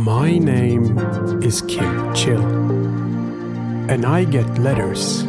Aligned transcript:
My 0.00 0.38
name 0.38 0.98
is 1.42 1.60
Kim 1.60 2.14
Chill, 2.14 2.40
and 3.90 4.06
I 4.06 4.24
get 4.24 4.56
letters 4.56 5.24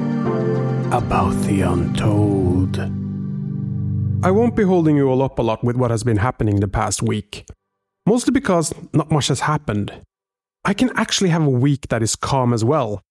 about 0.93 1.31
the 1.41 1.59
untold. 1.59 2.79
I 4.25 4.31
won't 4.31 4.55
be 4.55 4.63
holding 4.63 4.95
you 4.95 5.09
all 5.09 5.21
up 5.23 5.39
a 5.39 5.41
lot 5.41 5.61
with 5.61 5.75
what 5.75 5.91
has 5.91 6.05
been 6.05 6.15
happening 6.15 6.61
the 6.61 6.69
past 6.69 7.03
week, 7.03 7.45
mostly 8.05 8.31
because 8.31 8.73
not 8.93 9.11
much 9.11 9.27
has 9.27 9.41
happened. 9.41 9.91
I 10.63 10.73
can 10.73 10.89
actually 10.95 11.31
have 11.31 11.43
a 11.43 11.49
week 11.49 11.89
that 11.89 12.01
is 12.01 12.15
calm 12.15 12.53
as 12.53 12.63
well. 12.63 13.01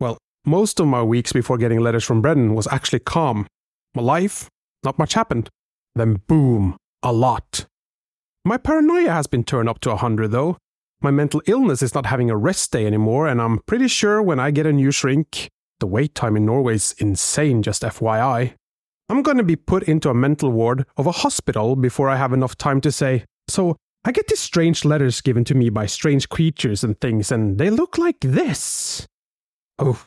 Well, 0.00 0.16
most 0.46 0.80
of 0.80 0.86
my 0.86 1.02
weeks 1.02 1.34
before 1.34 1.58
getting 1.58 1.80
letters 1.80 2.04
from 2.04 2.22
Brendan 2.22 2.54
was 2.54 2.66
actually 2.68 3.00
calm. 3.00 3.46
My 3.94 4.00
life, 4.00 4.48
not 4.82 4.98
much 4.98 5.12
happened. 5.12 5.50
Then 5.94 6.22
boom, 6.26 6.78
a 7.02 7.12
lot. 7.12 7.66
My 8.46 8.56
paranoia 8.56 9.10
has 9.10 9.26
been 9.26 9.44
turned 9.44 9.68
up 9.68 9.78
to 9.80 9.90
100 9.90 10.28
though, 10.28 10.56
my 11.02 11.10
mental 11.10 11.42
illness 11.46 11.82
is 11.82 11.94
not 11.94 12.06
having 12.06 12.30
a 12.30 12.36
rest 12.36 12.72
day 12.72 12.86
anymore, 12.86 13.26
and 13.26 13.40
I'm 13.40 13.58
pretty 13.66 13.88
sure 13.88 14.22
when 14.22 14.38
I 14.38 14.50
get 14.50 14.66
a 14.66 14.72
new 14.72 14.90
shrink, 14.90 15.48
the 15.80 15.86
wait 15.86 16.14
time 16.14 16.36
in 16.36 16.46
Norway 16.46 16.74
is 16.74 16.94
insane, 16.98 17.62
just 17.62 17.82
FYI. 17.82 18.54
I'm 19.08 19.22
gonna 19.22 19.42
be 19.42 19.56
put 19.56 19.82
into 19.84 20.10
a 20.10 20.14
mental 20.14 20.50
ward 20.50 20.86
of 20.96 21.06
a 21.06 21.12
hospital 21.12 21.76
before 21.76 22.08
I 22.08 22.16
have 22.16 22.32
enough 22.32 22.56
time 22.56 22.80
to 22.82 22.92
say, 22.92 23.24
so 23.48 23.76
I 24.04 24.12
get 24.12 24.28
these 24.28 24.40
strange 24.40 24.84
letters 24.84 25.20
given 25.20 25.44
to 25.44 25.54
me 25.54 25.70
by 25.70 25.86
strange 25.86 26.28
creatures 26.28 26.82
and 26.82 27.00
things, 27.00 27.30
and 27.30 27.58
they 27.58 27.70
look 27.70 27.98
like 27.98 28.20
this. 28.20 29.06
Oh. 29.78 30.04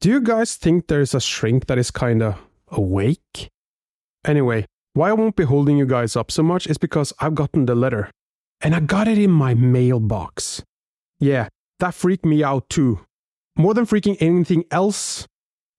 Do 0.00 0.08
you 0.08 0.20
guys 0.20 0.56
think 0.56 0.86
there's 0.86 1.14
a 1.14 1.20
shrink 1.20 1.66
that 1.66 1.78
is 1.78 1.90
kinda 1.90 2.38
awake? 2.68 3.50
Anyway, 4.24 4.66
why 4.94 5.10
I 5.10 5.12
won't 5.12 5.36
be 5.36 5.44
holding 5.44 5.76
you 5.76 5.86
guys 5.86 6.16
up 6.16 6.30
so 6.30 6.42
much 6.42 6.66
is 6.66 6.78
because 6.78 7.12
I've 7.20 7.34
gotten 7.34 7.66
the 7.66 7.74
letter 7.74 8.10
and 8.62 8.74
I 8.74 8.80
got 8.80 9.08
it 9.08 9.18
in 9.18 9.30
my 9.30 9.54
mailbox. 9.54 10.62
Yeah, 11.18 11.48
that 11.80 11.94
freaked 11.94 12.24
me 12.24 12.42
out 12.42 12.68
too. 12.68 13.00
More 13.56 13.74
than 13.74 13.86
freaking 13.86 14.16
anything 14.20 14.64
else, 14.70 15.26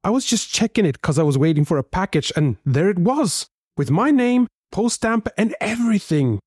I 0.03 0.09
was 0.09 0.25
just 0.25 0.51
checking 0.51 0.85
it 0.85 1.01
because 1.01 1.17
I 1.17 1.23
was 1.23 1.37
waiting 1.37 1.65
for 1.65 1.77
a 1.77 1.83
package, 1.83 2.31
and 2.35 2.57
there 2.65 2.89
it 2.89 2.99
was, 2.99 3.47
with 3.77 3.89
my 3.89 4.11
name, 4.11 4.47
post 4.71 4.95
stamp, 4.95 5.29
and 5.37 5.55
everything. 5.61 6.39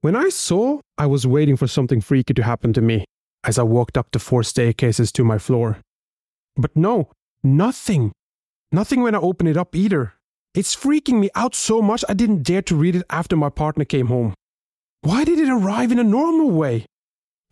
When 0.00 0.16
I 0.16 0.30
saw, 0.30 0.80
I 0.96 1.06
was 1.06 1.26
waiting 1.26 1.56
for 1.56 1.66
something 1.66 2.00
freaky 2.00 2.34
to 2.34 2.42
happen 2.42 2.72
to 2.72 2.80
me 2.80 3.04
as 3.44 3.58
I 3.58 3.62
walked 3.62 3.96
up 3.96 4.08
the 4.12 4.18
four 4.18 4.42
staircases 4.42 5.12
to 5.12 5.24
my 5.24 5.38
floor. 5.38 5.78
But 6.56 6.74
no, 6.74 7.10
nothing. 7.42 8.12
Nothing 8.72 9.02
when 9.02 9.14
I 9.14 9.18
opened 9.18 9.50
it 9.50 9.56
up 9.56 9.76
either. 9.76 10.14
It's 10.54 10.74
freaking 10.74 11.20
me 11.20 11.30
out 11.34 11.54
so 11.54 11.82
much 11.82 12.04
I 12.08 12.14
didn't 12.14 12.42
dare 12.42 12.62
to 12.62 12.74
read 12.74 12.96
it 12.96 13.04
after 13.10 13.36
my 13.36 13.50
partner 13.50 13.84
came 13.84 14.06
home. 14.06 14.34
Why 15.06 15.22
did 15.22 15.38
it 15.38 15.48
arrive 15.48 15.92
in 15.92 16.00
a 16.00 16.12
normal 16.18 16.50
way? 16.50 16.84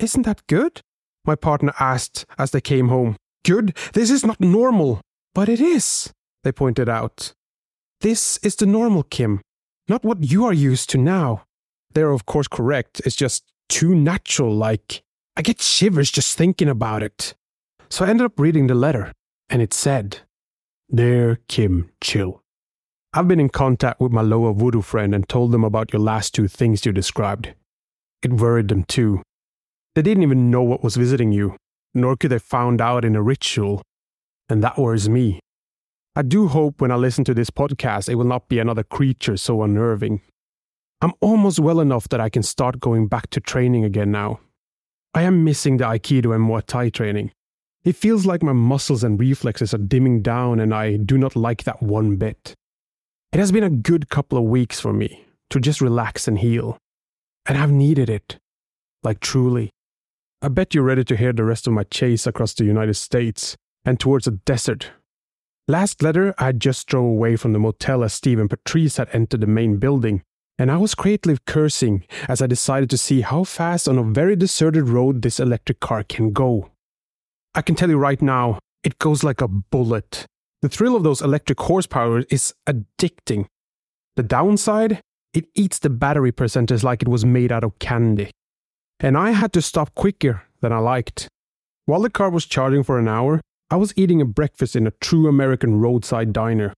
Isn't 0.00 0.24
that 0.24 0.44
good? 0.48 0.80
My 1.24 1.36
partner 1.36 1.72
asked 1.78 2.26
as 2.36 2.50
they 2.50 2.60
came 2.60 2.88
home. 2.88 3.14
Good? 3.44 3.76
This 3.92 4.10
is 4.10 4.26
not 4.26 4.40
normal. 4.40 5.00
But 5.36 5.48
it 5.48 5.60
is, 5.60 6.12
they 6.42 6.50
pointed 6.50 6.88
out. 6.88 7.32
This 8.00 8.38
is 8.38 8.56
the 8.56 8.66
normal 8.66 9.04
Kim, 9.04 9.40
not 9.88 10.04
what 10.04 10.24
you 10.24 10.44
are 10.44 10.52
used 10.52 10.90
to 10.90 10.98
now. 10.98 11.44
They're 11.92 12.10
of 12.10 12.26
course 12.26 12.48
correct, 12.48 13.00
it's 13.04 13.14
just 13.14 13.44
too 13.68 13.94
natural, 13.94 14.52
like, 14.52 15.02
I 15.36 15.42
get 15.42 15.62
shivers 15.62 16.10
just 16.10 16.36
thinking 16.36 16.68
about 16.68 17.04
it. 17.04 17.34
So 17.88 18.04
I 18.04 18.08
ended 18.08 18.26
up 18.26 18.40
reading 18.40 18.66
the 18.66 18.74
letter, 18.74 19.12
and 19.48 19.62
it 19.62 19.72
said, 19.72 20.22
Dear 20.92 21.38
Kim 21.46 21.90
Chill. 22.00 22.43
I've 23.16 23.28
been 23.28 23.38
in 23.38 23.48
contact 23.48 24.00
with 24.00 24.10
my 24.10 24.22
lower 24.22 24.52
voodoo 24.52 24.82
friend 24.82 25.14
and 25.14 25.28
told 25.28 25.52
them 25.52 25.62
about 25.62 25.92
your 25.92 26.02
last 26.02 26.34
two 26.34 26.48
things 26.48 26.84
you 26.84 26.90
described. 26.90 27.54
It 28.24 28.32
worried 28.32 28.66
them 28.66 28.82
too. 28.82 29.22
They 29.94 30.02
didn't 30.02 30.24
even 30.24 30.50
know 30.50 30.64
what 30.64 30.82
was 30.82 30.96
visiting 30.96 31.30
you, 31.30 31.56
nor 31.94 32.16
could 32.16 32.32
they 32.32 32.40
found 32.40 32.80
out 32.80 33.04
in 33.04 33.14
a 33.14 33.22
ritual. 33.22 33.82
And 34.48 34.64
that 34.64 34.76
worries 34.76 35.08
me. 35.08 35.38
I 36.16 36.22
do 36.22 36.48
hope 36.48 36.80
when 36.80 36.90
I 36.90 36.96
listen 36.96 37.22
to 37.26 37.34
this 37.34 37.50
podcast 37.50 38.08
it 38.08 38.16
will 38.16 38.24
not 38.24 38.48
be 38.48 38.58
another 38.58 38.82
creature 38.82 39.36
so 39.36 39.62
unnerving. 39.62 40.20
I'm 41.00 41.12
almost 41.20 41.60
well 41.60 41.78
enough 41.78 42.08
that 42.08 42.20
I 42.20 42.28
can 42.28 42.42
start 42.42 42.80
going 42.80 43.06
back 43.06 43.30
to 43.30 43.38
training 43.38 43.84
again 43.84 44.10
now. 44.10 44.40
I 45.14 45.22
am 45.22 45.44
missing 45.44 45.76
the 45.76 45.84
Aikido 45.84 46.34
and 46.34 46.48
Muay 46.48 46.66
Thai 46.66 46.88
training. 46.88 47.30
It 47.84 47.94
feels 47.94 48.26
like 48.26 48.42
my 48.42 48.52
muscles 48.52 49.04
and 49.04 49.20
reflexes 49.20 49.72
are 49.72 49.78
dimming 49.78 50.20
down, 50.20 50.58
and 50.58 50.74
I 50.74 50.96
do 50.96 51.16
not 51.16 51.36
like 51.36 51.62
that 51.62 51.80
one 51.80 52.16
bit. 52.16 52.56
It 53.34 53.40
has 53.40 53.50
been 53.50 53.64
a 53.64 53.68
good 53.68 54.10
couple 54.10 54.38
of 54.38 54.44
weeks 54.44 54.78
for 54.78 54.92
me 54.92 55.24
to 55.50 55.58
just 55.58 55.80
relax 55.80 56.28
and 56.28 56.38
heal. 56.38 56.78
And 57.46 57.58
I've 57.58 57.72
needed 57.72 58.08
it. 58.08 58.38
Like 59.02 59.18
truly. 59.18 59.70
I 60.40 60.46
bet 60.46 60.72
you're 60.72 60.84
ready 60.84 61.02
to 61.02 61.16
hear 61.16 61.32
the 61.32 61.42
rest 61.42 61.66
of 61.66 61.72
my 61.72 61.82
chase 61.82 62.28
across 62.28 62.54
the 62.54 62.64
United 62.64 62.94
States 62.94 63.56
and 63.84 63.98
towards 63.98 64.28
a 64.28 64.30
desert. 64.30 64.92
Last 65.66 66.00
letter, 66.00 66.32
I 66.38 66.52
just 66.52 66.86
drove 66.86 67.06
away 67.06 67.34
from 67.34 67.52
the 67.52 67.58
motel 67.58 68.04
as 68.04 68.14
Steve 68.14 68.38
and 68.38 68.48
Patrice 68.48 68.98
had 68.98 69.08
entered 69.12 69.40
the 69.40 69.48
main 69.48 69.78
building, 69.78 70.22
and 70.56 70.70
I 70.70 70.76
was 70.76 70.94
greatly 70.94 71.36
cursing 71.44 72.04
as 72.28 72.40
I 72.40 72.46
decided 72.46 72.88
to 72.90 72.98
see 72.98 73.22
how 73.22 73.42
fast 73.42 73.88
on 73.88 73.98
a 73.98 74.04
very 74.04 74.36
deserted 74.36 74.88
road 74.88 75.22
this 75.22 75.40
electric 75.40 75.80
car 75.80 76.04
can 76.04 76.32
go. 76.32 76.70
I 77.52 77.62
can 77.62 77.74
tell 77.74 77.90
you 77.90 77.98
right 77.98 78.22
now, 78.22 78.60
it 78.84 79.00
goes 79.00 79.24
like 79.24 79.40
a 79.40 79.48
bullet, 79.48 80.24
the 80.64 80.70
thrill 80.70 80.96
of 80.96 81.02
those 81.02 81.20
electric 81.20 81.60
horsepower 81.60 82.20
is 82.30 82.54
addicting. 82.66 83.44
The 84.16 84.22
downside? 84.22 85.02
It 85.34 85.44
eats 85.54 85.78
the 85.78 85.90
battery 85.90 86.32
percentage 86.32 86.82
like 86.82 87.02
it 87.02 87.08
was 87.08 87.22
made 87.22 87.52
out 87.52 87.64
of 87.64 87.78
candy. 87.78 88.30
And 88.98 89.18
I 89.18 89.32
had 89.32 89.52
to 89.52 89.60
stop 89.60 89.94
quicker 89.94 90.44
than 90.62 90.72
I 90.72 90.78
liked. 90.78 91.28
While 91.84 92.00
the 92.00 92.08
car 92.08 92.30
was 92.30 92.46
charging 92.46 92.82
for 92.82 92.98
an 92.98 93.08
hour, 93.08 93.42
I 93.70 93.76
was 93.76 93.92
eating 93.94 94.22
a 94.22 94.24
breakfast 94.24 94.74
in 94.74 94.86
a 94.86 94.92
true 95.02 95.28
American 95.28 95.80
roadside 95.82 96.32
diner. 96.32 96.72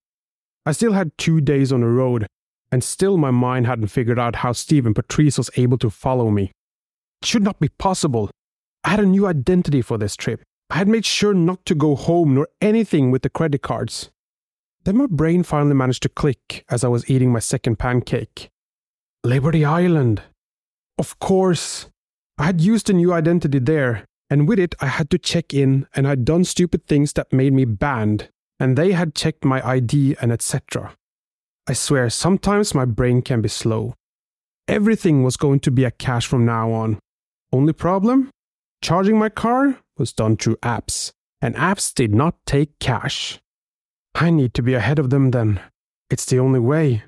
I 0.65 0.73
still 0.73 0.91
had 0.91 1.17
two 1.17 1.39
days 1.39 1.71
on 1.71 1.79
the 1.79 1.87
road, 1.87 2.27
and 2.73 2.83
still 2.83 3.15
my 3.15 3.31
mind 3.31 3.67
hadn't 3.67 3.87
figured 3.87 4.19
out 4.19 4.37
how 4.37 4.51
Steve 4.51 4.85
and 4.85 4.93
Patrice 4.93 5.37
was 5.37 5.49
able 5.55 5.77
to 5.77 5.89
follow 5.89 6.29
me. 6.29 6.51
It 7.21 7.25
should 7.25 7.43
not 7.43 7.61
be 7.61 7.69
possible. 7.69 8.31
I 8.83 8.89
had 8.89 8.99
a 8.99 9.05
new 9.05 9.27
identity 9.27 9.81
for 9.81 9.97
this 9.97 10.17
trip, 10.17 10.43
I 10.69 10.75
had 10.77 10.87
made 10.87 11.05
sure 11.05 11.33
not 11.33 11.65
to 11.65 11.75
go 11.75 11.95
home 11.95 12.35
nor 12.35 12.49
anything 12.61 13.11
with 13.11 13.21
the 13.21 13.29
credit 13.29 13.61
cards. 13.61 14.11
Then 14.83 14.97
my 14.97 15.07
brain 15.07 15.43
finally 15.43 15.75
managed 15.75 16.03
to 16.03 16.09
click 16.09 16.65
as 16.69 16.83
I 16.83 16.87
was 16.87 17.09
eating 17.09 17.31
my 17.31 17.39
second 17.39 17.77
pancake. 17.77 18.49
Liberty 19.23 19.65
Island. 19.65 20.23
Of 20.97 21.19
course. 21.19 21.87
I 22.37 22.45
had 22.45 22.61
used 22.61 22.89
a 22.89 22.93
new 22.93 23.13
identity 23.13 23.59
there, 23.59 24.05
and 24.29 24.47
with 24.47 24.59
it 24.59 24.75
I 24.79 24.87
had 24.87 25.09
to 25.11 25.17
check 25.17 25.53
in 25.53 25.87
and 25.95 26.07
I'd 26.07 26.25
done 26.25 26.43
stupid 26.43 26.85
things 26.85 27.13
that 27.13 27.33
made 27.33 27.53
me 27.53 27.65
banned, 27.65 28.29
and 28.59 28.77
they 28.77 28.91
had 28.91 29.15
checked 29.15 29.43
my 29.43 29.65
ID 29.67 30.15
and 30.21 30.31
etc. 30.31 30.95
I 31.67 31.73
swear, 31.73 32.09
sometimes 32.09 32.73
my 32.73 32.85
brain 32.85 33.21
can 33.21 33.41
be 33.41 33.49
slow. 33.49 33.93
Everything 34.67 35.23
was 35.23 35.37
going 35.37 35.59
to 35.61 35.71
be 35.71 35.83
a 35.83 35.91
cash 35.91 36.27
from 36.27 36.45
now 36.45 36.71
on. 36.71 36.99
Only 37.51 37.73
problem? 37.73 38.29
Charging 38.81 39.17
my 39.17 39.29
car 39.29 39.77
was 39.97 40.13
done 40.13 40.37
through 40.37 40.57
apps, 40.57 41.11
and 41.41 41.55
apps 41.55 41.93
did 41.93 42.13
not 42.13 42.35
take 42.45 42.79
cash. 42.79 43.39
I 44.15 44.29
need 44.29 44.53
to 44.55 44.63
be 44.63 44.73
ahead 44.73 44.99
of 44.99 45.09
them 45.09 45.31
then. 45.31 45.59
It's 46.09 46.25
the 46.25 46.39
only 46.39 46.59
way, 46.59 47.03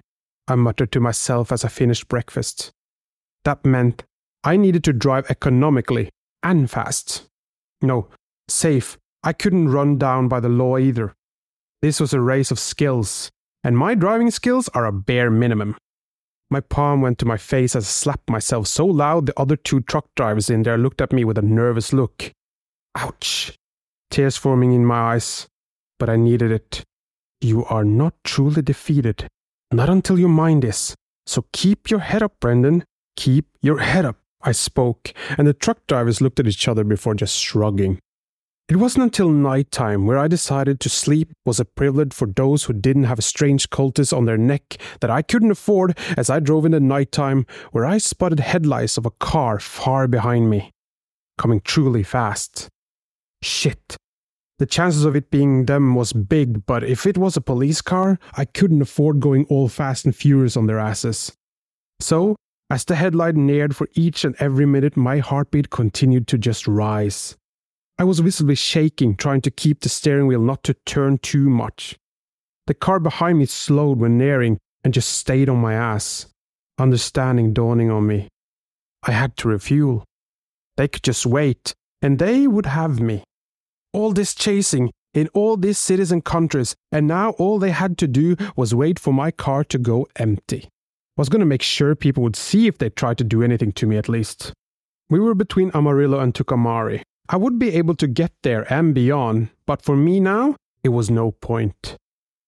I 0.48 0.56
muttered 0.56 0.92
to 0.94 1.00
myself 1.00 1.52
as 1.52 1.64
I 1.64 1.68
finished 1.68 2.08
breakfast. 2.08 2.72
That 3.46 3.64
meant 3.66 4.04
I 4.44 4.58
needed 4.58 4.84
to 4.86 4.94
drive 4.94 5.30
economically 5.30 6.10
and 6.44 6.70
fast. 6.70 7.28
No, 7.82 8.08
safe. 8.48 8.98
I 9.24 9.34
couldn't 9.34 9.70
run 9.70 9.98
down 9.98 10.28
by 10.28 10.40
the 10.40 10.50
law 10.50 10.78
either. 10.78 11.14
This 11.82 12.00
was 12.00 12.14
a 12.14 12.22
race 12.22 12.52
of 12.52 12.60
skills, 12.60 13.32
and 13.64 13.78
my 13.78 13.96
driving 13.96 14.32
skills 14.32 14.70
are 14.70 14.86
a 14.86 14.92
bare 14.92 15.30
minimum. 15.30 15.76
My 16.52 16.62
palm 16.62 17.02
went 17.02 17.20
to 17.20 17.26
my 17.26 17.38
face 17.38 17.76
as 17.76 17.86
I 17.86 17.88
slapped 17.88 18.30
myself 18.30 18.68
so 18.68 18.86
loud 18.86 19.28
the 19.28 19.40
other 19.40 19.56
two 19.56 19.82
truck 19.82 20.08
drivers 20.16 20.50
in 20.50 20.64
there 20.64 20.78
looked 20.78 21.02
at 21.02 21.14
me 21.14 21.24
with 21.24 21.38
a 21.38 21.44
nervous 21.44 21.94
look. 21.94 22.32
Ouch! 22.96 23.56
Tears 24.10 24.36
forming 24.36 24.74
in 24.74 24.86
my 24.86 25.14
eyes, 25.14 25.48
but 26.00 26.10
I 26.10 26.16
needed 26.16 26.52
it. 26.52 26.84
You 27.40 27.66
are 27.66 27.86
not 27.86 28.16
truly 28.24 28.64
defeated. 28.64 29.28
Not 29.72 29.90
until 29.90 30.18
your 30.18 30.30
mind 30.30 30.66
is. 30.66 30.96
So 31.28 31.46
keep 31.54 31.92
your 31.92 32.00
head 32.00 32.24
up, 32.24 32.40
Brendan. 32.40 32.84
Keep 33.16 33.46
your 33.62 33.80
head 33.80 34.06
up. 34.06 34.18
I 34.42 34.54
spoke, 34.54 35.14
and 35.38 35.46
the 35.46 35.54
truck 35.54 35.86
drivers 35.86 36.22
looked 36.22 36.40
at 36.40 36.48
each 36.48 36.68
other 36.68 36.84
before 36.84 37.14
just 37.14 37.38
shrugging. 37.38 38.00
It 38.70 38.76
wasn't 38.76 39.06
until 39.06 39.30
night 39.30 39.72
time 39.72 40.06
where 40.06 40.20
I 40.20 40.28
decided 40.28 40.80
to 40.80 40.90
sleep 40.90 41.32
was 41.44 41.60
a 41.60 41.66
privilege 41.66 42.14
for 42.14 42.28
those 42.28 42.66
who 42.66 42.74
didn't 42.74 43.06
have 43.06 43.18
a 43.18 43.24
strange 43.24 43.72
cultist 43.72 44.16
on 44.16 44.26
their 44.26 44.38
neck 44.38 44.78
that 45.02 45.10
I 45.10 45.24
couldn't 45.24 45.50
afford 45.50 45.98
as 46.16 46.30
I 46.30 46.40
drove 46.40 46.66
in 46.66 46.74
the 46.74 46.80
night 46.80 47.12
time 47.12 47.48
where 47.72 47.84
I 47.84 47.98
spotted 47.98 48.40
headlights 48.40 48.96
of 48.96 49.08
a 49.08 49.12
car 49.12 49.60
far 49.60 50.08
behind 50.08 50.52
me, 50.52 50.70
coming 51.40 51.62
truly 51.62 52.04
fast. 52.04 52.70
Shit. 53.42 53.98
The 54.60 54.68
chances 54.68 55.04
of 55.04 55.16
it 55.16 55.32
being 55.32 55.66
them 55.66 55.96
was 55.96 56.14
big, 56.14 56.68
but 56.68 56.84
if 56.84 57.08
it 57.08 57.18
was 57.18 57.36
a 57.36 57.42
police 57.42 57.82
car, 57.82 58.20
I 58.36 58.46
couldn't 58.46 58.84
afford 58.84 59.20
going 59.20 59.46
all 59.46 59.68
fast 59.68 60.06
and 60.06 60.16
furious 60.16 60.56
on 60.56 60.68
their 60.68 60.78
asses. 60.78 61.34
So, 62.00 62.36
As 62.72 62.86
the 62.86 62.94
headlight 62.94 63.36
neared 63.36 63.76
for 63.76 63.90
each 63.96 64.24
and 64.24 64.36
every 64.38 64.68
minute, 64.68 64.96
my 64.96 65.18
heartbeat 65.18 65.72
continued 65.72 66.28
to 66.28 66.38
just 66.38 66.68
rise. 66.68 67.39
I 68.00 68.04
was 68.06 68.22
visibly 68.22 68.56
shaking, 68.56 69.16
trying 69.16 69.42
to 69.42 69.52
keep 69.52 69.82
the 69.82 69.90
steering 69.90 70.26
wheel 70.26 70.42
not 70.42 70.64
to 70.64 70.74
turn 70.86 71.20
too 71.20 71.50
much. 71.50 71.96
The 72.66 72.74
car 72.74 73.00
behind 73.00 73.38
me 73.38 73.46
slowed 73.46 74.00
when 74.00 74.18
nearing 74.18 74.58
and 74.84 74.94
just 74.94 75.10
stayed 75.10 75.50
on 75.50 75.58
my 75.58 75.74
ass, 75.76 76.26
understanding 76.80 77.54
dawning 77.54 77.92
on 77.92 78.08
me. 78.08 78.30
I 79.04 79.12
had 79.12 79.38
to 79.38 79.50
refuel. 79.50 80.06
They 80.78 80.88
could 80.88 81.04
just 81.04 81.26
wait, 81.26 81.74
and 82.02 82.18
they 82.18 82.48
would 82.48 82.66
have 82.66 83.00
me. 83.00 83.24
All 83.94 84.14
this 84.14 84.34
chasing 84.34 84.92
in 85.14 85.28
all 85.34 85.58
these 85.58 85.78
cities 85.78 86.12
and 86.12 86.26
countries, 86.26 86.76
and 86.92 87.06
now 87.06 87.32
all 87.32 87.60
they 87.60 87.72
had 87.72 87.98
to 88.00 88.08
do 88.08 88.36
was 88.56 88.74
wait 88.74 88.98
for 88.98 89.14
my 89.14 89.30
car 89.30 89.64
to 89.66 89.78
go 89.78 90.08
empty 90.16 90.70
I 91.20 91.22
was 91.22 91.28
going 91.28 91.42
to 91.42 91.46
make 91.46 91.62
sure 91.62 91.96
people 91.96 92.24
would 92.24 92.38
see 92.38 92.68
if 92.68 92.78
they 92.78 92.90
tried 92.90 93.18
to 93.18 93.26
do 93.26 93.44
anything 93.44 93.74
to 93.74 93.86
me 93.86 93.98
at 93.98 94.08
least. 94.08 94.54
We 95.10 95.20
were 95.20 95.36
between 95.36 95.70
Amarillo 95.74 96.18
and 96.18 96.34
Tucumcari. 96.34 97.02
I 97.32 97.38
would 97.38 97.60
be 97.60 97.76
able 97.76 97.94
to 97.96 98.08
get 98.08 98.32
there 98.42 98.72
and 98.74 98.96
beyond, 98.96 99.50
but 99.68 99.84
for 99.84 99.96
me 99.96 100.20
now, 100.20 100.56
it 100.84 100.90
was 100.90 101.12
no 101.12 101.32
point. 101.32 101.96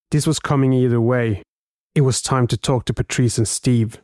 This 0.09 0.25
was 0.25 0.39
coming 0.39 0.73
either 0.73 0.99
way. 0.99 1.43
It 1.93 2.01
was 2.01 2.19
time 2.19 2.47
to 2.47 2.57
talk 2.57 2.85
to 2.85 2.93
Patrice 2.93 3.37
and 3.37 3.47
Steve. 3.47 4.01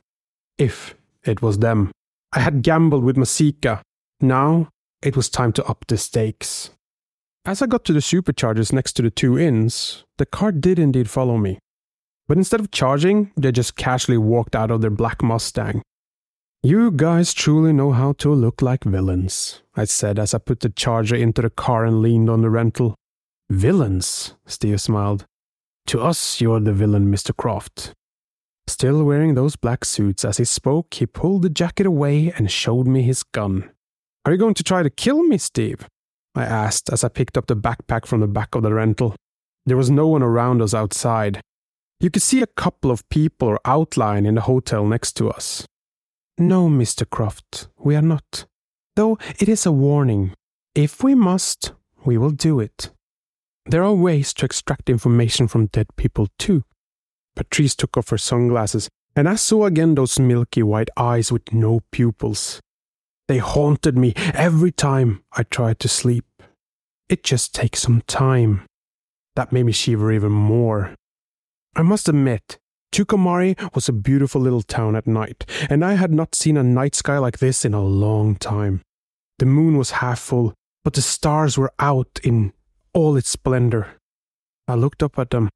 If 0.60 0.94
it 1.24 1.42
was 1.42 1.58
them. 1.60 1.92
I 2.32 2.42
had 2.42 2.62
gambled 2.62 3.04
with 3.04 3.18
Masika. 3.18 3.82
Now 4.22 4.70
it 5.02 5.16
was 5.16 5.30
time 5.30 5.52
to 5.54 5.66
up 5.66 5.86
the 5.88 5.98
stakes. 5.98 6.70
As 7.44 7.62
I 7.62 7.66
got 7.66 7.84
to 7.86 7.94
the 7.94 8.00
superchargers 8.00 8.72
next 8.72 8.94
to 8.94 9.02
the 9.02 9.10
two 9.10 9.38
inns, 9.38 10.04
the 10.18 10.26
car 10.28 10.52
did 10.52 10.78
indeed 10.78 11.10
follow 11.10 11.38
me. 11.38 11.58
But 12.28 12.38
instead 12.38 12.60
of 12.60 12.72
charging, 12.72 13.32
they 13.36 13.52
just 13.52 13.78
casually 13.78 14.18
walked 14.18 14.56
out 14.56 14.70
of 14.70 14.82
their 14.82 14.92
black 14.92 15.24
Mustang. 15.24 15.82
You 16.68 16.92
guys 16.92 17.34
truly 17.34 17.72
know 17.72 17.94
how 17.94 18.12
to 18.18 18.34
look 18.34 18.62
like 18.62 18.84
villains, 18.84 19.62
I 19.78 19.86
said 19.86 20.20
as 20.20 20.34
I 20.34 20.40
put 20.40 20.60
the 20.60 20.68
charger 20.68 21.16
into 21.16 21.42
the 21.42 21.50
car 21.50 21.86
and 21.86 22.02
leaned 22.02 22.30
on 22.30 22.42
the 22.42 22.50
rental. 22.50 22.94
Villains? 23.50 24.34
Steve 24.46 24.82
smiled. 24.82 25.24
To 25.86 26.02
us, 26.02 26.42
you're 26.42 26.60
the 26.60 26.74
villain, 26.74 27.10
Mr. 27.10 27.34
Croft. 27.34 27.94
Still 28.68 29.06
wearing 29.06 29.34
those 29.36 29.56
black 29.56 29.86
suits 29.86 30.26
as 30.26 30.40
he 30.40 30.44
spoke, 30.44 30.94
he 30.94 31.06
pulled 31.06 31.44
the 31.44 31.50
jacket 31.50 31.86
away 31.86 32.34
and 32.36 32.52
showed 32.52 32.86
me 32.86 33.02
his 33.02 33.24
gun. 33.24 33.70
Are 34.26 34.34
you 34.34 34.38
going 34.38 34.56
to 34.56 34.64
try 34.64 34.84
to 34.84 34.90
kill 34.90 35.24
me, 35.24 35.38
Steve? 35.38 35.88
I 36.36 36.44
asked 36.44 36.92
as 36.92 37.02
I 37.02 37.08
picked 37.08 37.38
up 37.38 37.48
the 37.48 37.56
backpack 37.56 38.06
from 38.06 38.20
the 38.20 38.28
back 38.28 38.56
of 38.56 38.64
the 38.64 38.74
rental. 38.74 39.16
There 39.66 39.78
was 39.78 39.90
no 39.90 40.10
one 40.10 40.22
around 40.22 40.62
us 40.62 40.74
outside, 40.74 41.40
you 42.02 42.10
could 42.10 42.24
see 42.24 42.42
a 42.42 42.48
couple 42.48 42.92
of 42.92 43.08
people 43.08 43.48
or 43.48 43.62
outline 43.64 44.26
in 44.26 44.36
the 44.36 44.42
hotel 44.42 44.86
next 44.86 45.14
to 45.14 45.30
us. 45.30 45.66
No, 46.38 46.68
Mr. 46.70 47.10
Croft, 47.10 47.68
we 47.80 47.96
are 47.96 48.02
not. 48.02 48.46
Though 48.96 49.18
it 49.40 49.50
is 49.50 49.66
a 49.66 49.72
warning. 49.72 50.34
If 50.76 51.04
we 51.04 51.16
must, 51.16 51.74
we 52.06 52.18
will 52.18 52.30
do 52.30 52.60
it. 52.60 52.92
There 53.66 53.84
are 53.84 53.94
ways 53.94 54.34
to 54.36 54.46
extract 54.46 54.90
information 54.90 55.48
from 55.48 55.66
dead 55.68 55.88
people, 55.96 56.28
too. 56.38 56.64
Patrice 57.36 57.76
took 57.76 57.98
off 57.98 58.10
her 58.10 58.18
sunglasses, 58.18 58.88
and 59.16 59.28
I 59.28 59.36
saw 59.36 59.66
again 59.66 59.96
those 59.96 60.20
milky 60.20 60.62
white 60.62 60.90
eyes 60.96 61.32
with 61.32 61.52
no 61.52 61.82
pupils. 61.92 62.62
They 63.28 63.40
haunted 63.40 63.98
me 63.98 64.14
every 64.34 64.72
time 64.72 65.24
I 65.34 65.44
tried 65.44 65.80
to 65.80 65.88
sleep. 65.88 66.26
It 67.10 67.24
just 67.24 67.54
takes 67.56 67.80
some 67.82 68.02
time. 68.02 68.66
That 69.36 69.52
made 69.52 69.66
me 69.66 69.72
shiver 69.72 70.12
even 70.12 70.32
more. 70.32 70.96
I 71.76 71.82
must 71.82 72.08
admit, 72.08 72.58
Tucumcari 72.92 73.56
was 73.76 73.90
a 73.90 73.94
beautiful 73.94 74.42
little 74.42 74.62
town 74.62 74.96
at 74.96 75.08
night, 75.08 75.46
and 75.70 75.84
I 75.84 75.94
had 75.94 76.12
not 76.12 76.36
seen 76.36 76.58
a 76.58 76.64
night 76.64 76.96
sky 76.96 77.18
like 77.18 77.40
this 77.40 77.66
in 77.66 77.74
a 77.74 77.84
long 77.84 78.36
time. 78.36 78.82
The 79.40 79.46
moon 79.46 79.78
was 79.78 79.92
half 79.92 80.20
full, 80.20 80.54
but 80.84 80.94
the 80.94 81.02
stars 81.02 81.58
were 81.58 81.74
out 81.80 82.20
in 82.24 82.54
all 82.94 83.16
its 83.16 83.30
splendor. 83.30 83.88
I 84.68 84.76
looked 84.76 85.04
up 85.04 85.20
at 85.20 85.30
them, 85.30 85.50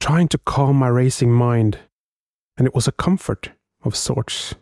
trying 0.00 0.28
to 0.28 0.38
calm 0.38 0.76
my 0.76 0.88
racing 0.88 1.32
mind, 1.32 1.78
and 2.56 2.66
it 2.66 2.74
was 2.74 2.86
a 2.86 2.92
comfort 2.92 3.50
of 3.82 3.96
sorts. 3.96 4.54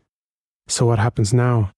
So, 0.67 0.87
what 0.87 0.99
happens 0.99 1.35
now? 1.35 1.73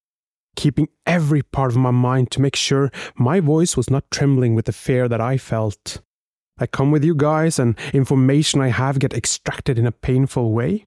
Keeping 0.55 0.89
every 1.05 1.43
part 1.43 1.73
of 1.73 1.77
my 1.77 1.91
mind 1.91 2.31
to 2.31 2.41
make 2.41 2.57
sure 2.57 2.91
my 3.17 3.41
voice 3.41 3.77
was 3.77 3.91
not 3.91 4.11
trembling 4.11 4.55
with 4.55 4.67
the 4.67 4.73
fear 4.73 5.09
that 5.09 5.21
I 5.21 5.37
felt. 5.37 6.01
I 6.59 6.67
come 6.67 6.91
with 6.91 7.05
you 7.05 7.15
guys 7.15 7.59
and 7.59 7.77
information 7.93 8.63
I 8.63 8.69
have 8.69 8.99
get 8.99 9.13
extracted 9.13 9.79
in 9.79 9.87
a 9.87 9.93
painful 9.93 10.53
way? 10.53 10.87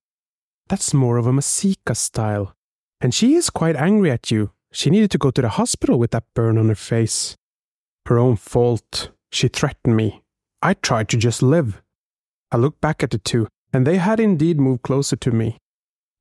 That's 0.68 0.94
more 0.94 1.18
of 1.18 1.27
a 1.27 1.33
Masika 1.33 1.94
style. 1.94 2.54
And 3.01 3.13
she 3.13 3.36
is 3.36 3.50
quite 3.50 3.75
angry 3.75 4.10
at 4.12 4.31
you. 4.31 4.51
She 4.71 4.89
needed 4.89 5.12
to 5.12 5.18
go 5.18 5.31
to 5.31 5.42
the 5.42 5.50
hospital 5.50 6.00
with 6.00 6.12
that 6.12 6.25
burn 6.33 6.57
on 6.57 6.69
her 6.69 6.75
face. 6.75 7.36
Her 8.07 8.18
own 8.18 8.36
fault. 8.36 9.12
She 9.31 9.48
threatened 9.48 9.95
me. 9.95 10.24
I 10.62 10.74
tried 10.74 11.07
to 11.10 11.18
just 11.18 11.42
live. 11.44 11.81
I 12.51 12.57
looked 12.57 12.81
back 12.81 13.04
at 13.04 13.12
the 13.12 13.19
two, 13.19 13.48
and 13.71 13.86
they 13.86 13.98
had 13.98 14.19
indeed 14.19 14.60
moved 14.60 14.81
closer 14.81 15.16
to 15.18 15.31
me. 15.31 15.57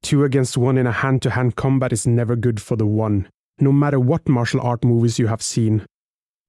Two 0.03 0.25
against 0.25 0.59
one 0.59 0.77
in 0.77 0.87
a 0.87 0.93
hand 0.93 1.23
to 1.23 1.31
hand 1.31 1.57
combat 1.57 1.93
is 1.93 2.07
never 2.07 2.37
good 2.37 2.61
for 2.61 2.77
the 2.77 2.87
one, 2.87 3.29
no 3.59 3.73
matter 3.73 3.99
what 3.99 4.29
martial 4.29 4.61
art 4.61 4.85
movies 4.85 5.19
you 5.19 5.27
have 5.27 5.43
seen. 5.43 5.87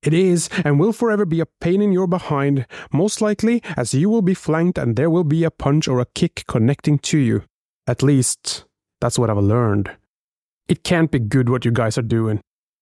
It 0.02 0.14
is 0.14 0.50
and 0.64 0.80
will 0.80 0.94
forever 0.94 1.26
be 1.26 1.42
a 1.42 1.46
pain 1.46 1.82
in 1.82 1.92
your 1.92 2.08
behind, 2.08 2.66
most 2.92 3.22
likely 3.22 3.62
as 3.76 3.94
you 3.94 4.10
will 4.10 4.22
be 4.22 4.34
flanked 4.34 4.78
and 4.78 4.96
there 4.96 5.10
will 5.10 5.26
be 5.26 5.44
a 5.44 5.52
punch 5.52 5.88
or 5.88 6.00
a 6.00 6.06
kick 6.16 6.46
connecting 6.48 7.00
to 7.00 7.18
you. 7.18 7.44
At 7.86 8.02
least, 8.02 8.66
that's 9.02 9.20
what 9.20 9.30
I've 9.30 9.38
learned. 9.38 9.92
It 10.68 10.84
can't 10.84 11.12
be 11.12 11.20
good 11.20 11.50
what 11.50 11.66
you 11.66 11.72
guys 11.72 11.98
are 11.98 12.04
doing. 12.04 12.40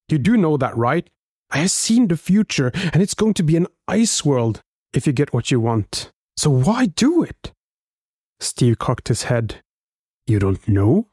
You 0.09 0.17
do 0.17 0.37
know 0.37 0.57
that, 0.57 0.77
right? 0.77 1.09
I 1.49 1.59
have 1.59 1.71
seen 1.71 2.07
the 2.07 2.17
future, 2.17 2.71
and 2.93 3.01
it's 3.01 3.13
going 3.13 3.33
to 3.35 3.43
be 3.43 3.55
an 3.55 3.67
ice 3.87 4.25
world 4.25 4.61
if 4.93 5.07
you 5.07 5.13
get 5.13 5.33
what 5.33 5.49
you 5.49 5.59
want. 5.59 6.11
So 6.35 6.49
why 6.49 6.87
do 6.87 7.23
it? 7.23 7.53
Steve 8.39 8.77
cocked 8.77 9.07
his 9.07 9.23
head. 9.23 9.61
You 10.27 10.39
don't 10.39 10.67
know? 10.67 11.07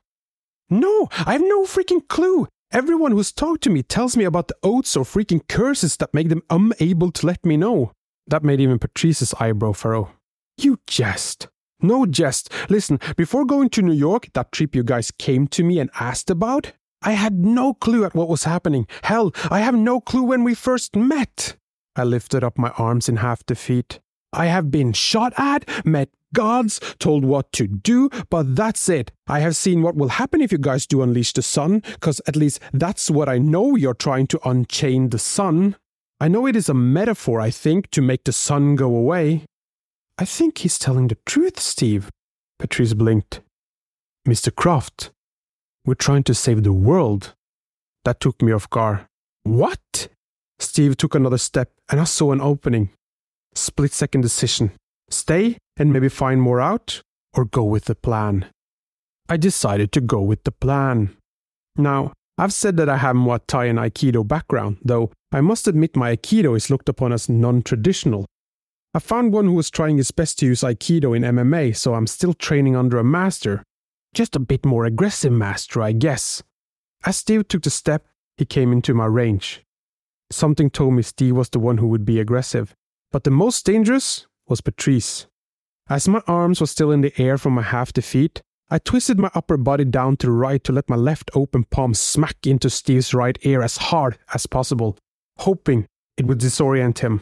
No, 0.68 1.08
I 1.24 1.32
have 1.32 1.42
no 1.42 1.64
freaking 1.64 2.06
clue. 2.08 2.48
Everyone 2.74 3.12
who's 3.12 3.30
talked 3.30 3.62
to 3.62 3.70
me 3.70 3.84
tells 3.84 4.16
me 4.16 4.24
about 4.24 4.48
the 4.48 4.56
oaths 4.64 4.96
or 4.96 5.04
freaking 5.04 5.46
curses 5.46 5.96
that 5.98 6.12
make 6.12 6.28
them 6.28 6.42
unable 6.50 7.12
to 7.12 7.24
let 7.24 7.46
me 7.46 7.56
know. 7.56 7.92
That 8.26 8.42
made 8.42 8.60
even 8.60 8.80
Patrice's 8.80 9.32
eyebrow 9.38 9.74
furrow. 9.74 10.10
You 10.56 10.80
jest. 10.88 11.46
No 11.80 12.04
jest. 12.04 12.50
Listen, 12.68 12.98
before 13.16 13.44
going 13.44 13.68
to 13.70 13.82
New 13.82 13.92
York, 13.92 14.28
that 14.34 14.50
trip 14.50 14.74
you 14.74 14.82
guys 14.82 15.12
came 15.12 15.46
to 15.48 15.62
me 15.62 15.78
and 15.78 15.88
asked 16.00 16.30
about, 16.30 16.72
I 17.00 17.12
had 17.12 17.44
no 17.44 17.74
clue 17.74 18.04
at 18.04 18.16
what 18.16 18.28
was 18.28 18.42
happening. 18.42 18.88
Hell, 19.04 19.30
I 19.52 19.60
have 19.60 19.76
no 19.76 20.00
clue 20.00 20.24
when 20.24 20.42
we 20.42 20.54
first 20.54 20.96
met. 20.96 21.54
I 21.94 22.02
lifted 22.02 22.42
up 22.42 22.58
my 22.58 22.70
arms 22.70 23.08
in 23.08 23.18
half 23.18 23.46
defeat. 23.46 24.00
I 24.32 24.46
have 24.46 24.72
been 24.72 24.92
shot 24.92 25.32
at, 25.36 25.64
met 25.86 26.08
gods, 26.34 26.78
told 26.98 27.24
what 27.24 27.50
to 27.52 27.66
do, 27.66 28.10
but 28.28 28.54
that's 28.54 28.90
it. 28.90 29.10
I 29.26 29.40
have 29.40 29.56
seen 29.56 29.80
what 29.80 29.96
will 29.96 30.08
happen 30.08 30.42
if 30.42 30.52
you 30.52 30.58
guys 30.58 30.86
do 30.86 31.00
unleash 31.00 31.32
the 31.32 31.40
sun, 31.40 31.80
because 31.94 32.20
at 32.26 32.36
least 32.36 32.60
that's 32.74 33.10
what 33.10 33.30
I 33.30 33.38
know 33.38 33.74
you're 33.76 33.94
trying 33.94 34.26
to 34.26 34.48
unchain 34.48 35.08
the 35.08 35.18
sun. 35.18 35.76
I 36.20 36.28
know 36.28 36.46
it 36.46 36.56
is 36.56 36.68
a 36.68 36.74
metaphor, 36.74 37.40
I 37.40 37.50
think, 37.50 37.90
to 37.92 38.02
make 38.02 38.24
the 38.24 38.32
sun 38.32 38.76
go 38.76 38.94
away. 38.94 39.46
I 40.18 40.26
think 40.26 40.58
he's 40.58 40.78
telling 40.78 41.08
the 41.08 41.18
truth, 41.24 41.58
Steve. 41.58 42.10
Patrice 42.58 42.94
blinked. 42.94 43.40
Mr. 44.28 44.54
Croft, 44.54 45.10
we're 45.84 45.94
trying 45.94 46.22
to 46.24 46.34
save 46.34 46.62
the 46.62 46.72
world. 46.72 47.34
That 48.04 48.20
took 48.20 48.40
me 48.42 48.52
off 48.52 48.68
guard. 48.70 49.06
What? 49.42 50.08
Steve 50.58 50.96
took 50.96 51.14
another 51.14 51.38
step, 51.38 51.70
and 51.90 52.00
I 52.00 52.04
saw 52.04 52.32
an 52.32 52.40
opening. 52.40 52.90
Split 53.54 53.92
second 53.92 54.22
decision. 54.22 54.72
Stay 55.10 55.58
and 55.76 55.92
maybe 55.92 56.08
find 56.08 56.40
more 56.40 56.60
out, 56.60 57.02
or 57.34 57.44
go 57.44 57.64
with 57.64 57.84
the 57.84 57.94
plan. 57.94 58.46
I 59.28 59.36
decided 59.36 59.92
to 59.92 60.00
go 60.00 60.20
with 60.20 60.44
the 60.44 60.52
plan. 60.52 61.16
Now, 61.76 62.12
I've 62.36 62.52
said 62.52 62.76
that 62.76 62.88
I 62.88 62.96
have 62.96 63.16
Muay 63.16 63.40
Thai 63.46 63.66
and 63.66 63.78
Aikido 63.78 64.26
background, 64.26 64.78
though 64.84 65.12
I 65.32 65.40
must 65.40 65.68
admit 65.68 65.96
my 65.96 66.16
Aikido 66.16 66.56
is 66.56 66.68
looked 66.68 66.88
upon 66.88 67.12
as 67.12 67.28
non 67.28 67.62
traditional. 67.62 68.26
I 68.92 68.98
found 68.98 69.32
one 69.32 69.46
who 69.46 69.54
was 69.54 69.70
trying 69.70 69.96
his 69.96 70.10
best 70.10 70.38
to 70.38 70.46
use 70.46 70.60
Aikido 70.60 71.16
in 71.16 71.22
MMA, 71.22 71.76
so 71.76 71.94
I'm 71.94 72.06
still 72.06 72.34
training 72.34 72.76
under 72.76 72.98
a 72.98 73.04
master. 73.04 73.62
Just 74.14 74.36
a 74.36 74.40
bit 74.40 74.64
more 74.64 74.84
aggressive 74.84 75.32
master, 75.32 75.82
I 75.82 75.92
guess. 75.92 76.42
As 77.04 77.16
Steve 77.16 77.48
took 77.48 77.62
the 77.62 77.70
step, 77.70 78.06
he 78.36 78.44
came 78.44 78.72
into 78.72 78.94
my 78.94 79.06
range. 79.06 79.64
Something 80.30 80.70
told 80.70 80.94
me 80.94 81.02
Steve 81.02 81.36
was 81.36 81.50
the 81.50 81.58
one 81.58 81.78
who 81.78 81.88
would 81.88 82.04
be 82.04 82.20
aggressive, 82.20 82.74
but 83.10 83.24
the 83.24 83.30
most 83.30 83.66
dangerous 83.66 84.26
was 84.48 84.60
Patrice. 84.60 85.26
As 85.88 86.08
my 86.08 86.22
arms 86.26 86.60
were 86.60 86.66
still 86.66 86.90
in 86.90 87.02
the 87.02 87.12
air 87.20 87.36
from 87.36 87.54
my 87.54 87.62
half 87.62 87.92
defeat, 87.92 88.42
I 88.70 88.78
twisted 88.78 89.18
my 89.18 89.30
upper 89.34 89.56
body 89.56 89.84
down 89.84 90.16
to 90.18 90.26
the 90.26 90.32
right 90.32 90.62
to 90.64 90.72
let 90.72 90.88
my 90.88 90.96
left 90.96 91.30
open 91.34 91.64
palm 91.64 91.94
smack 91.94 92.46
into 92.46 92.70
Steve's 92.70 93.12
right 93.12 93.38
ear 93.42 93.62
as 93.62 93.76
hard 93.76 94.18
as 94.32 94.46
possible, 94.46 94.96
hoping 95.38 95.86
it 96.16 96.26
would 96.26 96.40
disorient 96.40 97.00
him. 97.00 97.20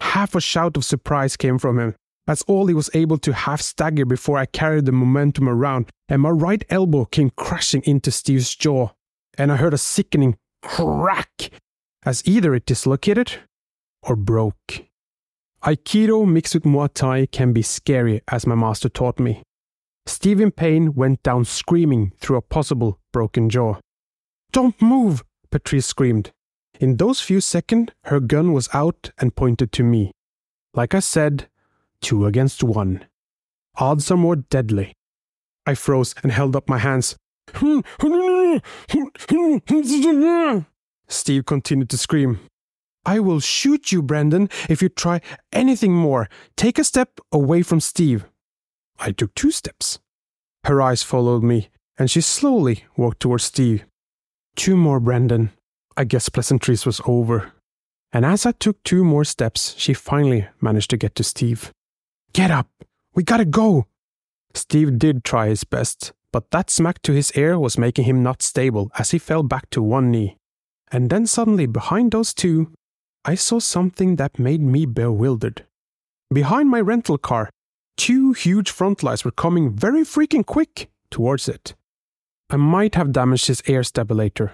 Half 0.00 0.34
a 0.34 0.40
shout 0.40 0.76
of 0.76 0.84
surprise 0.84 1.36
came 1.36 1.58
from 1.58 1.78
him, 1.78 1.94
as 2.26 2.42
all 2.42 2.66
he 2.66 2.74
was 2.74 2.90
able 2.94 3.18
to 3.18 3.32
half 3.34 3.60
stagger 3.60 4.06
before 4.06 4.38
I 4.38 4.46
carried 4.46 4.86
the 4.86 4.92
momentum 4.92 5.48
around, 5.48 5.90
and 6.08 6.22
my 6.22 6.30
right 6.30 6.64
elbow 6.70 7.04
came 7.04 7.30
crashing 7.36 7.82
into 7.84 8.10
Steve's 8.10 8.54
jaw, 8.54 8.90
and 9.36 9.52
I 9.52 9.56
heard 9.56 9.74
a 9.74 9.78
sickening 9.78 10.38
crack 10.62 11.50
as 12.04 12.26
either 12.26 12.54
it 12.54 12.66
dislocated 12.66 13.34
or 14.02 14.16
broke. 14.16 14.89
Aikido 15.64 16.26
mixed 16.26 16.54
with 16.54 16.64
Muay 16.64 16.88
Thai 16.94 17.26
can 17.26 17.52
be 17.52 17.60
scary, 17.60 18.22
as 18.28 18.46
my 18.46 18.54
master 18.54 18.88
taught 18.88 19.20
me. 19.20 19.42
Stephen 20.06 20.50
Payne 20.50 20.94
went 20.94 21.22
down 21.22 21.44
screaming 21.44 22.12
through 22.18 22.38
a 22.38 22.42
possible 22.42 22.98
broken 23.12 23.50
jaw. 23.50 23.74
Don't 24.52 24.80
move! 24.80 25.22
Patrice 25.50 25.86
screamed. 25.86 26.30
In 26.80 26.96
those 26.96 27.20
few 27.20 27.42
seconds, 27.42 27.92
her 28.04 28.20
gun 28.20 28.52
was 28.52 28.70
out 28.72 29.10
and 29.18 29.36
pointed 29.36 29.70
to 29.72 29.82
me. 29.82 30.12
Like 30.72 30.94
I 30.94 31.00
said, 31.00 31.48
two 32.00 32.24
against 32.24 32.64
one. 32.64 33.04
Odds 33.76 34.10
are 34.10 34.16
more 34.16 34.36
deadly. 34.36 34.94
I 35.66 35.74
froze 35.74 36.14
and 36.22 36.32
held 36.32 36.56
up 36.56 36.70
my 36.70 36.78
hands. 36.78 37.16
Steve 41.08 41.44
continued 41.44 41.90
to 41.90 41.98
scream. 41.98 42.40
I 43.04 43.18
will 43.18 43.40
shoot 43.40 43.92
you, 43.92 44.02
Brendan, 44.02 44.48
if 44.68 44.82
you 44.82 44.88
try 44.88 45.20
anything 45.52 45.94
more. 45.94 46.28
Take 46.56 46.78
a 46.78 46.84
step 46.84 47.20
away 47.32 47.62
from 47.62 47.80
Steve. 47.80 48.24
I 48.98 49.12
took 49.12 49.34
two 49.34 49.50
steps. 49.50 49.98
Her 50.64 50.82
eyes 50.82 51.02
followed 51.02 51.42
me, 51.42 51.70
and 51.98 52.10
she 52.10 52.20
slowly 52.20 52.84
walked 52.96 53.20
towards 53.20 53.44
Steve. 53.44 53.84
Two 54.56 54.76
more, 54.76 55.00
Brendan. 55.00 55.50
I 55.96 56.04
guess 56.04 56.28
pleasantries 56.28 56.84
was 56.84 57.00
over. 57.06 57.52
And 58.12 58.26
as 58.26 58.44
I 58.44 58.52
took 58.52 58.82
two 58.82 59.04
more 59.04 59.24
steps, 59.24 59.74
she 59.78 59.94
finally 59.94 60.48
managed 60.60 60.90
to 60.90 60.96
get 60.96 61.14
to 61.14 61.24
Steve. 61.24 61.72
Get 62.32 62.50
up! 62.50 62.68
We 63.14 63.22
gotta 63.22 63.44
go! 63.44 63.86
Steve 64.54 64.98
did 64.98 65.24
try 65.24 65.48
his 65.48 65.64
best, 65.64 66.12
but 66.32 66.50
that 66.50 66.70
smack 66.70 67.02
to 67.02 67.12
his 67.12 67.32
ear 67.32 67.58
was 67.58 67.78
making 67.78 68.04
him 68.04 68.22
not 68.22 68.42
stable 68.42 68.90
as 68.98 69.12
he 69.12 69.18
fell 69.18 69.42
back 69.42 69.70
to 69.70 69.82
one 69.82 70.10
knee. 70.10 70.36
And 70.92 71.08
then 71.08 71.26
suddenly, 71.26 71.66
behind 71.66 72.10
those 72.10 72.34
two, 72.34 72.72
I 73.24 73.34
saw 73.34 73.58
something 73.58 74.16
that 74.16 74.38
made 74.38 74.62
me 74.62 74.86
bewildered. 74.86 75.66
Behind 76.32 76.70
my 76.70 76.80
rental 76.80 77.18
car, 77.18 77.50
two 77.96 78.32
huge 78.32 78.70
front 78.70 79.02
lights 79.02 79.24
were 79.24 79.30
coming 79.30 79.76
very 79.76 80.02
freaking 80.02 80.46
quick 80.46 80.90
towards 81.10 81.48
it. 81.48 81.74
I 82.48 82.56
might 82.56 82.94
have 82.94 83.12
damaged 83.12 83.48
his 83.48 83.62
air 83.66 83.82
stabilator. 83.82 84.52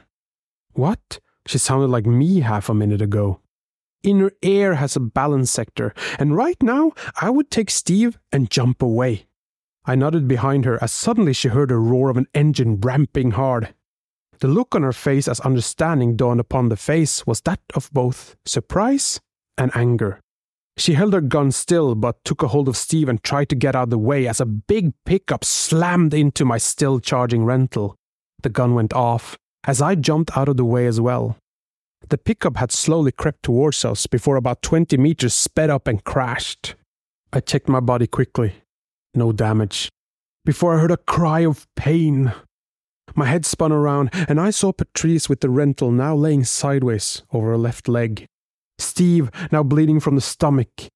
What? 0.73 1.21
She 1.47 1.59
sounded 1.59 1.89
like 1.89 2.07
me 2.07 2.41
half 2.41 2.69
a 2.69 2.75
minute 2.75 3.01
ago. 3.01 3.41
Inner 4.03 4.33
air 4.43 4.75
has 4.75 4.97
a 4.97 5.01
balance 5.01 5.51
sector, 5.51 5.95
and 6.19 6.37
right 6.37 6.61
now 6.61 6.93
I 7.21 7.31
would 7.31 7.51
take 7.51 7.71
Steve 7.71 8.19
and 8.33 8.51
jump 8.51 8.83
away. 8.83 9.27
I 9.85 9.95
nodded 9.95 10.27
behind 10.27 10.65
her 10.65 10.83
as 10.83 10.91
suddenly 10.91 11.33
she 11.33 11.49
heard 11.49 11.71
a 11.71 11.77
roar 11.77 12.11
of 12.11 12.17
an 12.17 12.27
engine 12.35 12.81
ramping 12.81 13.33
hard. 13.33 13.75
The 14.41 14.49
look 14.49 14.75
on 14.75 14.83
her 14.83 14.93
face 14.93 15.29
as 15.29 15.41
understanding 15.41 16.17
dawned 16.17 16.41
upon 16.41 16.69
the 16.69 16.77
face 16.77 17.27
was 17.27 17.41
that 17.43 17.61
of 17.75 17.91
both 17.93 18.37
surprise 18.45 19.21
and 19.57 19.71
anger. 19.75 20.21
She 20.77 20.93
held 20.93 21.15
her 21.15 21.23
gun 21.23 21.53
still, 21.53 21.95
but 21.95 22.23
took 22.25 22.43
a 22.43 22.49
hold 22.49 22.69
of 22.69 22.77
Steve 22.77 23.09
and 23.09 23.23
tried 23.23 23.49
to 23.49 23.55
get 23.55 23.75
out 23.75 23.85
of 23.85 23.91
the 23.91 23.99
way 23.99 24.29
as 24.29 24.41
a 24.41 24.47
big 24.47 24.93
pickup 25.07 25.43
slammed 25.45 26.13
into 26.13 26.45
my 26.45 26.59
still 26.59 27.01
charging 27.01 27.45
rental. 27.45 27.97
The 28.43 28.51
gun 28.51 28.75
went 28.75 28.93
off, 28.93 29.39
as 29.65 29.81
I 29.81 29.95
jumped 29.95 30.37
out 30.37 30.49
of 30.49 30.59
the 30.59 30.67
way 30.67 30.87
as 30.87 31.01
well. 31.01 31.39
The 32.09 32.19
pickup 32.19 32.59
had 32.59 32.71
slowly 32.71 33.11
crept 33.11 33.43
towards 33.43 33.85
us 33.85 34.07
before 34.07 34.37
about 34.37 34.63
20 34.63 34.99
meters 34.99 35.35
sped 35.35 35.71
up 35.71 35.89
and 35.89 36.05
crashed. 36.05 36.75
I 37.33 37.41
checked 37.41 37.69
my 37.69 37.81
body 37.81 38.07
quickly. 38.07 38.53
No 39.15 39.33
damage. 39.33 39.89
Before 40.45 40.77
I 40.77 40.81
heard 40.81 40.91
a 40.91 40.99
cry 40.99 41.41
of 41.41 41.67
pain. 41.75 42.33
My 43.15 43.27
head 43.27 43.47
spun 43.47 43.73
around, 43.73 44.11
and 44.29 44.41
I 44.41 44.51
saw 44.51 44.73
Patrice 44.73 45.29
with 45.29 45.41
the 45.41 45.49
rental 45.49 45.91
now 45.91 46.15
laying 46.15 46.45
sideways 46.45 47.23
over 47.33 47.49
her 47.49 47.57
left 47.57 47.89
leg. 47.89 48.27
Steve 48.79 49.31
now 49.53 49.63
bleeding 49.63 50.01
from 50.01 50.17
the 50.17 50.21
stomach. 50.21 50.89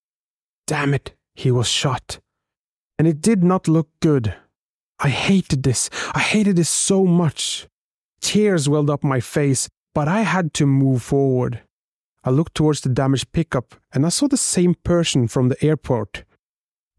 Damn 0.66 0.92
it, 0.92 1.14
he 1.34 1.50
was 1.50 1.68
shot. 1.68 2.20
And 2.98 3.08
it 3.08 3.22
did 3.22 3.42
not 3.42 3.68
look 3.68 3.88
good. 4.00 4.34
I 4.98 5.08
hated 5.08 5.62
this. 5.62 5.88
I 6.14 6.20
hated 6.20 6.56
this 6.56 6.68
so 6.68 7.06
much. 7.06 7.66
Tears 8.20 8.68
welled 8.68 8.90
up 8.90 9.02
my 9.02 9.20
face, 9.20 9.68
but 9.94 10.08
I 10.08 10.20
had 10.20 10.52
to 10.54 10.66
move 10.66 11.02
forward. 11.02 11.62
I 12.22 12.28
looked 12.28 12.54
towards 12.54 12.82
the 12.82 12.90
damaged 12.90 13.32
pickup 13.32 13.74
and 13.94 14.04
I 14.04 14.10
saw 14.10 14.28
the 14.28 14.36
same 14.36 14.74
person 14.74 15.26
from 15.26 15.48
the 15.48 15.64
airport. 15.64 16.24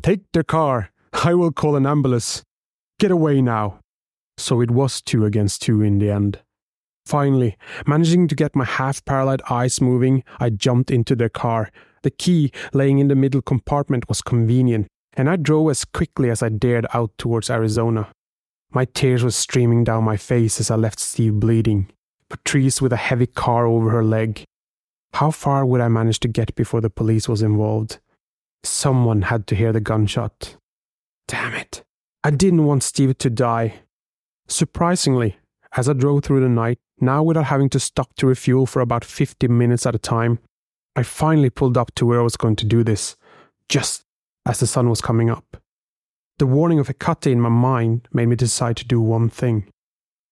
Take 0.01 0.21
the 0.33 0.43
car. 0.43 0.89
I 1.13 1.35
will 1.35 1.51
call 1.51 1.75
an 1.75 1.85
ambulance. 1.85 2.41
Get 2.97 3.11
away 3.11 3.39
now 3.39 3.80
so 4.37 4.61
it 4.61 4.71
was 4.71 5.01
two 5.01 5.25
against 5.25 5.61
two 5.61 5.81
in 5.81 5.99
the 5.99 6.09
end. 6.09 6.39
Finally, 7.05 7.57
managing 7.87 8.27
to 8.27 8.35
get 8.35 8.55
my 8.55 8.65
half 8.65 9.03
paralyzed 9.05 9.41
eyes 9.49 9.81
moving, 9.81 10.23
I 10.39 10.49
jumped 10.49 10.91
into 10.91 11.15
the 11.15 11.29
car. 11.29 11.71
The 12.03 12.11
key 12.11 12.51
laying 12.73 12.99
in 12.99 13.07
the 13.07 13.15
middle 13.15 13.41
compartment 13.41 14.07
was 14.07 14.21
convenient, 14.21 14.87
and 15.13 15.29
I 15.29 15.35
drove 15.35 15.71
as 15.71 15.85
quickly 15.85 16.29
as 16.29 16.41
I 16.41 16.49
dared 16.49 16.85
out 16.93 17.11
towards 17.17 17.49
Arizona. 17.49 18.09
My 18.71 18.85
tears 18.85 19.23
were 19.23 19.31
streaming 19.31 19.83
down 19.83 20.03
my 20.03 20.17
face 20.17 20.59
as 20.59 20.71
I 20.71 20.75
left 20.75 20.99
Steve 20.99 21.39
bleeding, 21.39 21.89
Patrice 22.29 22.81
with 22.81 22.93
a 22.93 22.97
heavy 22.97 23.27
car 23.27 23.65
over 23.65 23.89
her 23.89 24.03
leg. 24.03 24.43
How 25.13 25.31
far 25.31 25.65
would 25.65 25.81
I 25.81 25.89
manage 25.89 26.21
to 26.21 26.29
get 26.29 26.55
before 26.55 26.79
the 26.79 26.89
police 26.89 27.27
was 27.27 27.41
involved? 27.41 27.99
Someone 28.63 29.23
had 29.23 29.47
to 29.47 29.55
hear 29.55 29.73
the 29.73 29.81
gunshot. 29.81 30.55
Damn 31.27 31.53
it. 31.55 31.83
I 32.23 32.31
didn't 32.31 32.65
want 32.65 32.83
Steve 32.83 33.17
to 33.17 33.29
die. 33.29 33.81
Surprisingly, 34.51 35.37
as 35.77 35.87
I 35.87 35.93
drove 35.93 36.25
through 36.25 36.41
the 36.41 36.49
night, 36.49 36.77
now 36.99 37.23
without 37.23 37.45
having 37.45 37.69
to 37.69 37.79
stop 37.79 38.13
to 38.15 38.27
refuel 38.27 38.65
for 38.65 38.81
about 38.81 39.05
50 39.05 39.47
minutes 39.47 39.85
at 39.85 39.95
a 39.95 39.97
time, 39.97 40.39
I 40.93 41.03
finally 41.03 41.49
pulled 41.49 41.77
up 41.77 41.95
to 41.95 42.05
where 42.05 42.19
I 42.19 42.23
was 42.23 42.35
going 42.35 42.57
to 42.57 42.65
do 42.65 42.83
this, 42.83 43.15
just 43.69 44.03
as 44.45 44.59
the 44.59 44.67
sun 44.67 44.89
was 44.89 44.99
coming 44.99 45.29
up. 45.29 45.55
The 46.37 46.45
warning 46.45 46.79
of 46.79 46.89
Hecate 46.89 47.31
in 47.31 47.39
my 47.39 47.47
mind 47.47 48.09
made 48.11 48.27
me 48.27 48.35
decide 48.35 48.75
to 48.77 48.85
do 48.85 48.99
one 48.99 49.29
thing. 49.29 49.71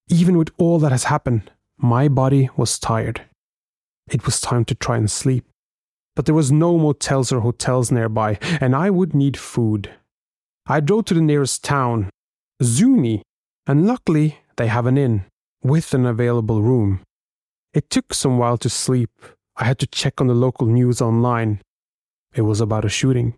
Even 0.10 0.38
with 0.38 0.50
all 0.58 0.80
that 0.80 0.92
has 0.92 1.06
happened, 1.06 1.52
my 1.78 2.10
body 2.10 2.50
was 2.58 2.78
tired. 2.78 3.22
It 4.12 4.26
was 4.26 4.42
time 4.42 4.66
to 4.66 4.76
try 4.76 4.98
and 4.98 5.10
sleep. 5.10 5.46
But 6.18 6.26
there 6.26 6.36
was 6.36 6.52
no 6.52 6.78
motels 6.78 7.32
or 7.32 7.40
hotels 7.40 7.90
nearby, 7.90 8.38
and 8.60 8.76
I 8.76 8.90
would 8.90 9.16
need 9.16 9.38
food. 9.38 9.92
I 10.68 10.82
drove 10.82 11.06
to 11.06 11.14
the 11.14 11.22
nearest 11.22 11.64
town, 11.64 12.10
Zuni, 12.62 13.24
and 13.70 13.86
luckily 13.86 14.40
they 14.58 14.66
have 14.66 14.88
an 14.88 14.98
inn 14.98 15.26
with 15.62 15.94
an 15.94 16.04
available 16.04 16.64
room. 16.64 17.02
It 17.72 17.92
took 17.92 18.16
some 18.16 18.40
while 18.40 18.58
to 18.58 18.68
sleep. 18.68 19.12
I 19.58 19.66
had 19.66 19.78
to 19.78 19.86
check 19.86 20.20
on 20.20 20.26
the 20.26 20.34
local 20.34 20.66
news 20.66 21.02
online. 21.02 21.62
It 22.34 22.42
was 22.42 22.62
about 22.62 22.84
a 22.84 22.90
shooting. 22.90 23.36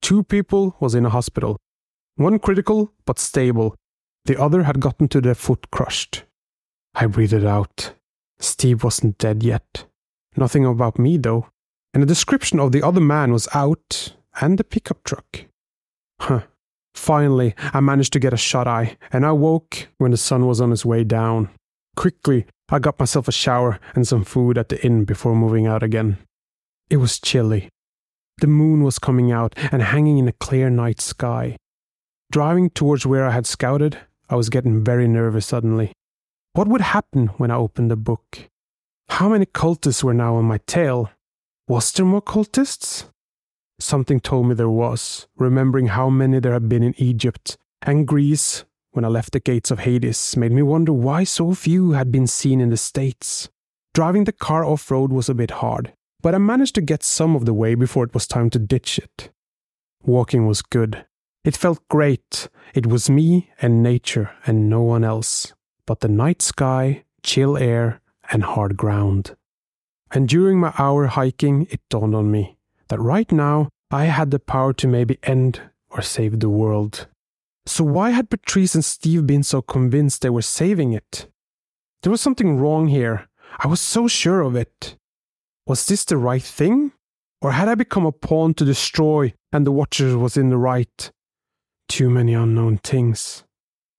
Two 0.00 0.22
people 0.22 0.76
was 0.80 0.94
in 0.94 1.04
a 1.04 1.10
hospital. 1.10 1.58
One 2.14 2.38
critical 2.38 2.90
but 3.04 3.18
stable. 3.18 3.74
The 4.24 4.40
other 4.40 4.62
had 4.62 4.80
gotten 4.80 5.08
to 5.08 5.20
their 5.20 5.34
foot 5.34 5.70
crushed. 5.70 6.24
I 6.94 7.04
breathed 7.04 7.44
out. 7.44 7.92
Steve 8.38 8.82
wasn't 8.82 9.18
dead 9.18 9.42
yet. 9.42 9.84
Nothing 10.36 10.64
about 10.64 10.98
me 10.98 11.18
though. 11.18 11.48
And 11.92 12.02
a 12.02 12.06
description 12.06 12.60
of 12.60 12.72
the 12.72 12.82
other 12.82 13.02
man 13.02 13.30
was 13.30 13.46
out 13.52 14.14
and 14.40 14.56
the 14.56 14.64
pickup 14.64 15.04
truck. 15.04 15.44
Huh. 16.18 16.44
Finally, 16.96 17.54
I 17.72 17.80
managed 17.80 18.12
to 18.14 18.18
get 18.18 18.32
a 18.32 18.38
shut 18.38 18.66
eye, 18.66 18.96
and 19.12 19.24
I 19.24 19.32
woke 19.32 19.88
when 19.98 20.10
the 20.10 20.16
sun 20.16 20.46
was 20.46 20.60
on 20.60 20.72
its 20.72 20.84
way 20.84 21.04
down. 21.04 21.50
Quickly, 21.94 22.46
I 22.68 22.78
got 22.78 22.98
myself 22.98 23.28
a 23.28 23.32
shower 23.32 23.78
and 23.94 24.08
some 24.08 24.24
food 24.24 24.58
at 24.58 24.70
the 24.70 24.84
inn 24.84 25.04
before 25.04 25.36
moving 25.36 25.66
out 25.66 25.82
again. 25.82 26.18
It 26.90 26.96
was 26.96 27.20
chilly. 27.20 27.68
The 28.38 28.46
moon 28.46 28.82
was 28.82 28.98
coming 28.98 29.30
out 29.30 29.54
and 29.70 29.82
hanging 29.82 30.18
in 30.18 30.26
a 30.26 30.32
clear 30.32 30.68
night 30.68 31.00
sky. 31.00 31.56
Driving 32.32 32.70
towards 32.70 33.06
where 33.06 33.26
I 33.26 33.30
had 33.30 33.46
scouted, 33.46 33.98
I 34.28 34.34
was 34.34 34.48
getting 34.48 34.82
very 34.82 35.06
nervous 35.06 35.46
suddenly. 35.46 35.92
What 36.54 36.66
would 36.66 36.80
happen 36.80 37.28
when 37.38 37.50
I 37.50 37.56
opened 37.56 37.90
the 37.90 37.96
book? 37.96 38.48
How 39.10 39.28
many 39.28 39.46
cultists 39.46 40.02
were 40.02 40.14
now 40.14 40.34
on 40.36 40.44
my 40.44 40.58
tail? 40.66 41.10
Was 41.68 41.92
there 41.92 42.06
more 42.06 42.22
cultists? 42.22 43.04
Something 43.78 44.20
told 44.20 44.46
me 44.46 44.54
there 44.54 44.70
was, 44.70 45.26
remembering 45.36 45.88
how 45.88 46.08
many 46.08 46.40
there 46.40 46.54
had 46.54 46.68
been 46.68 46.82
in 46.82 46.94
Egypt 46.96 47.58
and 47.82 48.06
Greece 48.06 48.64
when 48.92 49.04
I 49.04 49.08
left 49.08 49.32
the 49.32 49.40
gates 49.40 49.70
of 49.70 49.80
Hades 49.80 50.36
made 50.36 50.52
me 50.52 50.62
wonder 50.62 50.92
why 50.92 51.24
so 51.24 51.52
few 51.52 51.92
had 51.92 52.10
been 52.10 52.26
seen 52.26 52.62
in 52.62 52.70
the 52.70 52.78
States. 52.78 53.50
Driving 53.92 54.24
the 54.24 54.32
car 54.32 54.64
off 54.64 54.90
road 54.90 55.12
was 55.12 55.28
a 55.28 55.34
bit 55.34 55.50
hard, 55.50 55.92
but 56.22 56.34
I 56.34 56.38
managed 56.38 56.74
to 56.76 56.80
get 56.80 57.02
some 57.02 57.36
of 57.36 57.44
the 57.44 57.52
way 57.52 57.74
before 57.74 58.04
it 58.04 58.14
was 58.14 58.26
time 58.26 58.48
to 58.50 58.58
ditch 58.58 58.98
it. 58.98 59.30
Walking 60.02 60.46
was 60.46 60.62
good. 60.62 61.04
It 61.44 61.56
felt 61.56 61.86
great. 61.88 62.48
It 62.74 62.86
was 62.86 63.10
me 63.10 63.50
and 63.60 63.82
nature 63.82 64.30
and 64.46 64.70
no 64.70 64.80
one 64.80 65.04
else, 65.04 65.52
but 65.84 66.00
the 66.00 66.08
night 66.08 66.40
sky, 66.40 67.04
chill 67.22 67.58
air, 67.58 68.00
and 68.32 68.42
hard 68.42 68.78
ground. 68.78 69.36
And 70.10 70.26
during 70.26 70.58
my 70.58 70.72
hour 70.78 71.06
hiking, 71.06 71.66
it 71.70 71.80
dawned 71.90 72.14
on 72.14 72.30
me 72.30 72.55
that 72.88 73.00
right 73.00 73.30
now 73.30 73.68
I 73.90 74.04
had 74.06 74.30
the 74.30 74.38
power 74.38 74.72
to 74.74 74.88
maybe 74.88 75.18
end 75.22 75.60
or 75.90 76.02
save 76.02 76.40
the 76.40 76.48
world. 76.48 77.06
So 77.66 77.84
why 77.84 78.10
had 78.10 78.30
Patrice 78.30 78.74
and 78.74 78.84
Steve 78.84 79.26
been 79.26 79.42
so 79.42 79.60
convinced 79.62 80.22
they 80.22 80.30
were 80.30 80.42
saving 80.42 80.92
it? 80.92 81.28
There 82.02 82.10
was 82.12 82.20
something 82.20 82.58
wrong 82.58 82.88
here. 82.88 83.28
I 83.58 83.66
was 83.66 83.80
so 83.80 84.06
sure 84.06 84.40
of 84.40 84.54
it. 84.54 84.96
Was 85.66 85.86
this 85.86 86.04
the 86.04 86.16
right 86.16 86.42
thing? 86.42 86.92
Or 87.42 87.52
had 87.52 87.68
I 87.68 87.74
become 87.74 88.06
a 88.06 88.12
pawn 88.12 88.54
to 88.54 88.64
destroy 88.64 89.34
and 89.52 89.66
the 89.66 89.72
Watcher 89.72 90.16
was 90.18 90.36
in 90.36 90.50
the 90.50 90.58
right? 90.58 91.10
Too 91.88 92.10
many 92.10 92.34
unknown 92.34 92.78
things. 92.78 93.44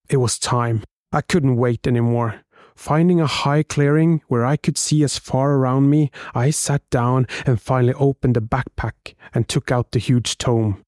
It 0.08 0.16
was 0.16 0.38
time. 0.38 0.82
I 1.12 1.20
couldn't 1.20 1.56
wait 1.56 1.86
anymore. 1.86 2.42
Finding 2.78 3.20
a 3.20 3.26
high 3.26 3.64
clearing 3.64 4.22
where 4.28 4.46
I 4.46 4.56
could 4.56 4.78
see 4.78 5.02
as 5.02 5.18
far 5.18 5.54
around 5.56 5.90
me, 5.90 6.12
I 6.32 6.50
sat 6.50 6.88
down 6.90 7.26
and 7.44 7.60
finally 7.60 7.92
opened 7.94 8.36
the 8.36 8.40
backpack 8.40 9.14
and 9.34 9.48
took 9.48 9.72
out 9.72 9.90
the 9.90 9.98
huge 9.98 10.38
tome. 10.38 10.84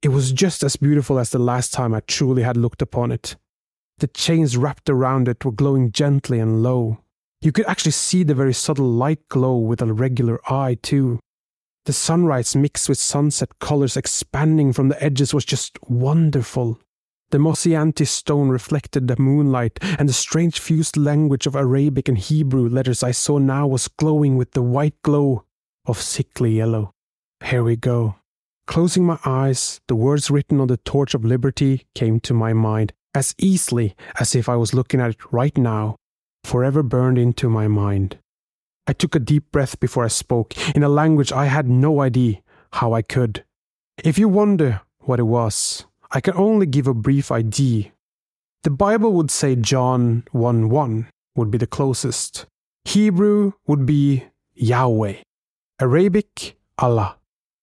It 0.00 0.10
was 0.10 0.30
just 0.30 0.62
as 0.62 0.76
beautiful 0.76 1.18
as 1.18 1.30
the 1.30 1.40
last 1.40 1.72
time 1.72 1.92
I 1.92 2.00
truly 2.06 2.44
had 2.44 2.56
looked 2.56 2.82
upon 2.82 3.10
it. 3.10 3.34
The 3.98 4.06
chains 4.06 4.56
wrapped 4.56 4.88
around 4.88 5.26
it 5.26 5.44
were 5.44 5.50
glowing 5.50 5.90
gently 5.90 6.38
and 6.38 6.62
low. 6.62 7.00
You 7.40 7.50
could 7.50 7.66
actually 7.66 7.92
see 7.92 8.22
the 8.22 8.36
very 8.36 8.54
subtle 8.54 8.88
light 8.88 9.28
glow 9.28 9.56
with 9.56 9.82
a 9.82 9.92
regular 9.92 10.38
eye, 10.48 10.78
too. 10.82 11.18
The 11.84 11.92
sunrise 11.92 12.54
mixed 12.54 12.88
with 12.88 12.98
sunset 12.98 13.58
colors 13.58 13.96
expanding 13.96 14.72
from 14.72 14.88
the 14.88 15.02
edges 15.02 15.34
was 15.34 15.44
just 15.44 15.80
wonderful. 15.88 16.78
The 17.34 17.40
mossy 17.40 17.74
stone 18.04 18.48
reflected 18.48 19.08
the 19.08 19.16
moonlight, 19.18 19.80
and 19.98 20.08
the 20.08 20.12
strange 20.12 20.60
fused 20.60 20.96
language 20.96 21.48
of 21.48 21.56
Arabic 21.56 22.08
and 22.08 22.16
Hebrew 22.16 22.68
letters 22.68 23.02
I 23.02 23.10
saw 23.10 23.38
now 23.38 23.66
was 23.66 23.88
glowing 23.88 24.36
with 24.36 24.52
the 24.52 24.62
white 24.62 24.94
glow 25.02 25.44
of 25.84 26.00
sickly 26.00 26.52
yellow. 26.52 26.92
Here 27.44 27.64
we 27.64 27.74
go. 27.74 28.14
Closing 28.68 29.04
my 29.04 29.18
eyes, 29.24 29.80
the 29.88 29.96
words 29.96 30.30
written 30.30 30.60
on 30.60 30.68
the 30.68 30.76
torch 30.76 31.12
of 31.12 31.24
liberty 31.24 31.88
came 31.96 32.20
to 32.20 32.34
my 32.34 32.52
mind 32.52 32.92
as 33.16 33.34
easily 33.36 33.96
as 34.20 34.36
if 34.36 34.48
I 34.48 34.54
was 34.54 34.72
looking 34.72 35.00
at 35.00 35.10
it 35.10 35.32
right 35.32 35.58
now, 35.58 35.96
forever 36.44 36.84
burned 36.84 37.18
into 37.18 37.50
my 37.50 37.66
mind. 37.66 38.16
I 38.86 38.92
took 38.92 39.16
a 39.16 39.18
deep 39.18 39.50
breath 39.50 39.80
before 39.80 40.04
I 40.04 40.08
spoke 40.22 40.54
in 40.76 40.84
a 40.84 40.88
language 40.88 41.32
I 41.32 41.46
had 41.46 41.68
no 41.68 42.00
idea 42.00 42.42
how 42.74 42.92
I 42.92 43.02
could. 43.02 43.44
If 44.04 44.20
you 44.20 44.28
wonder 44.28 44.82
what 45.00 45.18
it 45.18 45.24
was, 45.24 45.84
I 46.14 46.20
can 46.20 46.34
only 46.36 46.66
give 46.66 46.86
a 46.86 46.94
brief 46.94 47.32
idea. 47.32 47.90
The 48.62 48.70
Bible 48.70 49.12
would 49.14 49.32
say 49.32 49.56
John 49.56 50.22
1 50.30 50.68
1 50.70 51.08
would 51.34 51.50
be 51.50 51.58
the 51.58 51.66
closest. 51.66 52.46
Hebrew 52.84 53.52
would 53.66 53.84
be 53.84 54.24
Yahweh. 54.54 55.16
Arabic, 55.80 56.56
Allah. 56.78 57.18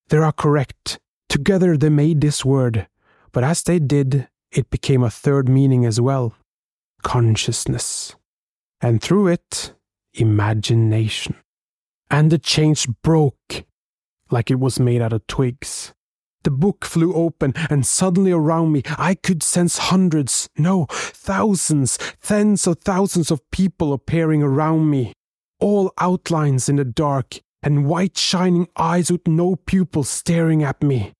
They 0.08 0.18
are 0.18 0.32
correct. 0.32 0.98
Together 1.30 1.78
they 1.78 1.88
made 1.88 2.20
this 2.20 2.44
word, 2.44 2.86
but 3.32 3.42
as 3.42 3.62
they 3.62 3.78
did, 3.78 4.28
it 4.50 4.68
became 4.68 5.02
a 5.02 5.10
third 5.10 5.48
meaning 5.48 5.86
as 5.86 5.98
well 5.98 6.34
consciousness. 7.02 8.14
And 8.80 9.02
through 9.02 9.28
it, 9.28 9.72
imagination. 10.12 11.36
And 12.10 12.30
the 12.30 12.38
change 12.38 12.86
broke 13.02 13.64
like 14.30 14.50
it 14.50 14.60
was 14.60 14.78
made 14.78 15.00
out 15.00 15.12
of 15.12 15.26
twigs. 15.26 15.94
The 16.44 16.50
book 16.50 16.84
flew 16.84 17.14
open, 17.14 17.54
and 17.70 17.86
suddenly 17.86 18.32
around 18.32 18.72
me 18.72 18.82
I 18.98 19.14
could 19.14 19.42
sense 19.42 19.78
hundreds, 19.78 20.48
no, 20.56 20.86
thousands, 20.90 21.98
tens 22.22 22.66
of 22.66 22.78
thousands 22.80 23.30
of 23.30 23.48
people 23.50 23.92
appearing 23.92 24.42
around 24.42 24.90
me, 24.90 25.12
all 25.60 25.92
outlines 25.98 26.68
in 26.68 26.76
the 26.76 26.84
dark, 26.84 27.40
and 27.62 27.86
white 27.86 28.18
shining 28.18 28.68
eyes 28.76 29.10
with 29.10 29.28
no 29.28 29.56
pupils 29.56 30.08
staring 30.08 30.64
at 30.64 30.82
me. 30.82 31.12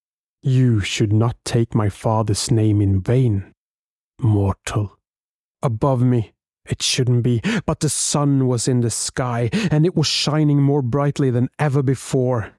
You 0.42 0.80
should 0.80 1.12
not 1.12 1.36
take 1.44 1.74
my 1.74 1.88
father's 1.88 2.50
name 2.50 2.80
in 2.80 3.00
vain, 3.00 3.52
mortal. 4.20 4.98
Above 5.62 6.02
me, 6.02 6.32
it 6.64 6.82
shouldn't 6.82 7.22
be, 7.22 7.40
but 7.64 7.78
the 7.78 7.88
sun 7.88 8.48
was 8.48 8.66
in 8.66 8.80
the 8.80 8.90
sky, 8.90 9.50
and 9.70 9.86
it 9.86 9.94
was 9.94 10.08
shining 10.08 10.60
more 10.60 10.82
brightly 10.82 11.30
than 11.30 11.48
ever 11.60 11.82
before. 11.82 12.54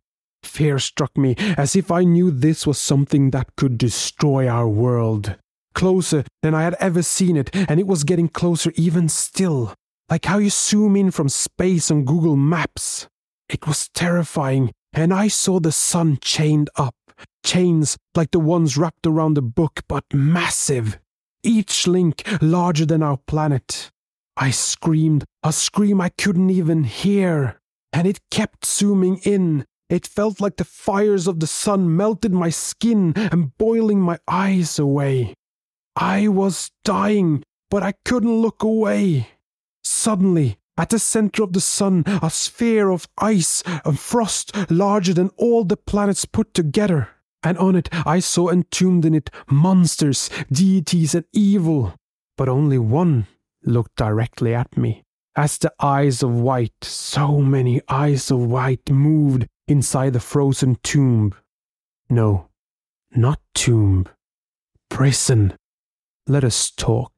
Fear 0.45 0.79
struck 0.79 1.17
me 1.17 1.35
as 1.57 1.75
if 1.75 1.91
I 1.91 2.03
knew 2.03 2.31
this 2.31 2.67
was 2.67 2.77
something 2.77 3.31
that 3.31 3.55
could 3.55 3.77
destroy 3.77 4.47
our 4.47 4.67
world. 4.67 5.35
Closer 5.73 6.23
than 6.41 6.53
I 6.53 6.63
had 6.63 6.75
ever 6.79 7.01
seen 7.01 7.35
it, 7.35 7.49
and 7.53 7.79
it 7.79 7.87
was 7.87 8.03
getting 8.03 8.27
closer 8.27 8.71
even 8.75 9.09
still, 9.09 9.73
like 10.09 10.25
how 10.25 10.37
you 10.37 10.49
zoom 10.49 10.95
in 10.95 11.09
from 11.11 11.29
space 11.29 11.89
on 11.89 12.05
Google 12.05 12.35
Maps. 12.35 13.07
It 13.49 13.65
was 13.67 13.89
terrifying, 13.89 14.71
and 14.93 15.13
I 15.13 15.27
saw 15.27 15.59
the 15.59 15.71
sun 15.71 16.19
chained 16.21 16.69
up, 16.75 16.95
chains 17.43 17.97
like 18.15 18.31
the 18.31 18.39
ones 18.39 18.77
wrapped 18.77 19.07
around 19.07 19.33
the 19.33 19.41
book, 19.41 19.81
but 19.87 20.05
massive, 20.13 20.99
each 21.43 21.87
link 21.87 22.23
larger 22.41 22.85
than 22.85 23.01
our 23.01 23.17
planet. 23.17 23.89
I 24.37 24.51
screamed, 24.51 25.25
a 25.43 25.51
scream 25.51 26.01
I 26.01 26.09
couldn't 26.09 26.49
even 26.49 26.83
hear, 26.83 27.59
and 27.91 28.07
it 28.07 28.19
kept 28.31 28.65
zooming 28.65 29.17
in, 29.23 29.65
it 29.89 30.07
felt 30.07 30.41
like 30.41 30.57
the 30.57 30.63
fires 30.63 31.27
of 31.27 31.39
the 31.39 31.47
sun 31.47 31.95
melted 31.95 32.33
my 32.33 32.49
skin 32.49 33.13
and 33.15 33.57
boiling 33.57 34.01
my 34.01 34.17
eyes 34.27 34.79
away. 34.79 35.33
I 35.95 36.27
was 36.27 36.71
dying, 36.83 37.43
but 37.69 37.83
I 37.83 37.93
couldn't 38.05 38.41
look 38.41 38.63
away. 38.63 39.27
Suddenly, 39.83 40.57
at 40.77 40.89
the 40.89 40.99
center 40.99 41.43
of 41.43 41.53
the 41.53 41.61
sun, 41.61 42.03
a 42.07 42.29
sphere 42.29 42.89
of 42.89 43.07
ice 43.19 43.61
and 43.85 43.99
frost 43.99 44.55
larger 44.71 45.13
than 45.13 45.29
all 45.37 45.63
the 45.63 45.77
planets 45.77 46.25
put 46.25 46.53
together. 46.53 47.09
And 47.43 47.57
on 47.57 47.75
it, 47.75 47.89
I 48.05 48.19
saw 48.19 48.49
entombed 48.49 49.05
in 49.05 49.13
it 49.13 49.29
monsters, 49.49 50.29
deities, 50.51 51.13
and 51.13 51.25
evil. 51.33 51.93
But 52.37 52.49
only 52.49 52.79
one 52.79 53.27
looked 53.63 53.95
directly 53.97 54.55
at 54.55 54.75
me. 54.77 55.03
As 55.35 55.57
the 55.57 55.73
eyes 55.79 56.23
of 56.23 56.39
white, 56.39 56.83
so 56.83 57.39
many 57.39 57.81
eyes 57.89 58.31
of 58.31 58.39
white 58.39 58.89
moved 58.89 59.47
inside 59.67 60.13
the 60.13 60.19
frozen 60.19 60.75
tomb. 60.83 61.33
No, 62.09 62.49
not 63.15 63.39
tomb. 63.53 64.07
Prison. 64.89 65.55
Let 66.27 66.43
us 66.43 66.71
talk. 66.71 67.11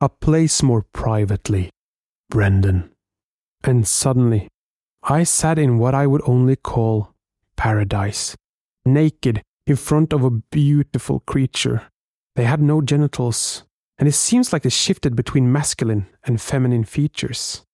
A 0.00 0.08
place 0.08 0.62
more 0.62 0.82
privately. 0.92 1.70
Brendan. 2.30 2.90
And 3.62 3.86
suddenly, 3.86 4.48
I 5.02 5.24
sat 5.24 5.58
in 5.58 5.78
what 5.78 5.94
I 5.94 6.06
would 6.06 6.22
only 6.26 6.56
call 6.56 7.14
paradise, 7.56 8.36
naked 8.84 9.42
in 9.66 9.76
front 9.76 10.12
of 10.12 10.24
a 10.24 10.30
beautiful 10.30 11.20
creature. 11.20 11.82
They 12.36 12.44
had 12.44 12.62
no 12.62 12.80
genitals, 12.80 13.64
and 13.98 14.08
it 14.08 14.12
seems 14.12 14.52
like 14.52 14.62
they 14.62 14.70
shifted 14.70 15.14
between 15.14 15.52
masculine 15.52 16.06
and 16.24 16.40
feminine 16.40 16.84
features. 16.84 17.64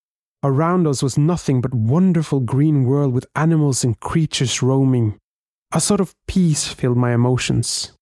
Around 0.43 0.87
us 0.87 1.03
was 1.03 1.19
nothing 1.19 1.61
but 1.61 1.75
wonderful 1.75 2.41
green 2.41 2.85
world 2.85 3.13
with 3.13 3.27
animals 3.35 3.83
and 3.83 3.99
creatures 3.99 4.63
roaming. 4.63 5.19
A 5.73 5.81
sort 5.81 6.01
of 6.01 6.15
peace 6.27 6.69
filled 6.69 6.97
my 6.97 7.13
emotions. 7.13 7.93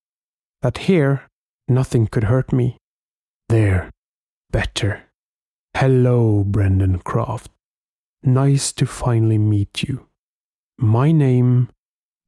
That 0.61 0.79
here, 0.79 1.23
nothing 1.69 2.07
could 2.07 2.25
hurt 2.25 2.53
me. 2.53 2.77
There, 3.49 3.91
better. 4.51 5.05
Hello, 5.77 6.45
Brendan 6.45 6.99
Croft. 7.01 7.51
Nice 8.23 8.73
to 8.73 8.87
finally 8.87 9.39
meet 9.39 9.83
you. 9.83 10.07
My 10.79 11.13
name 11.13 11.69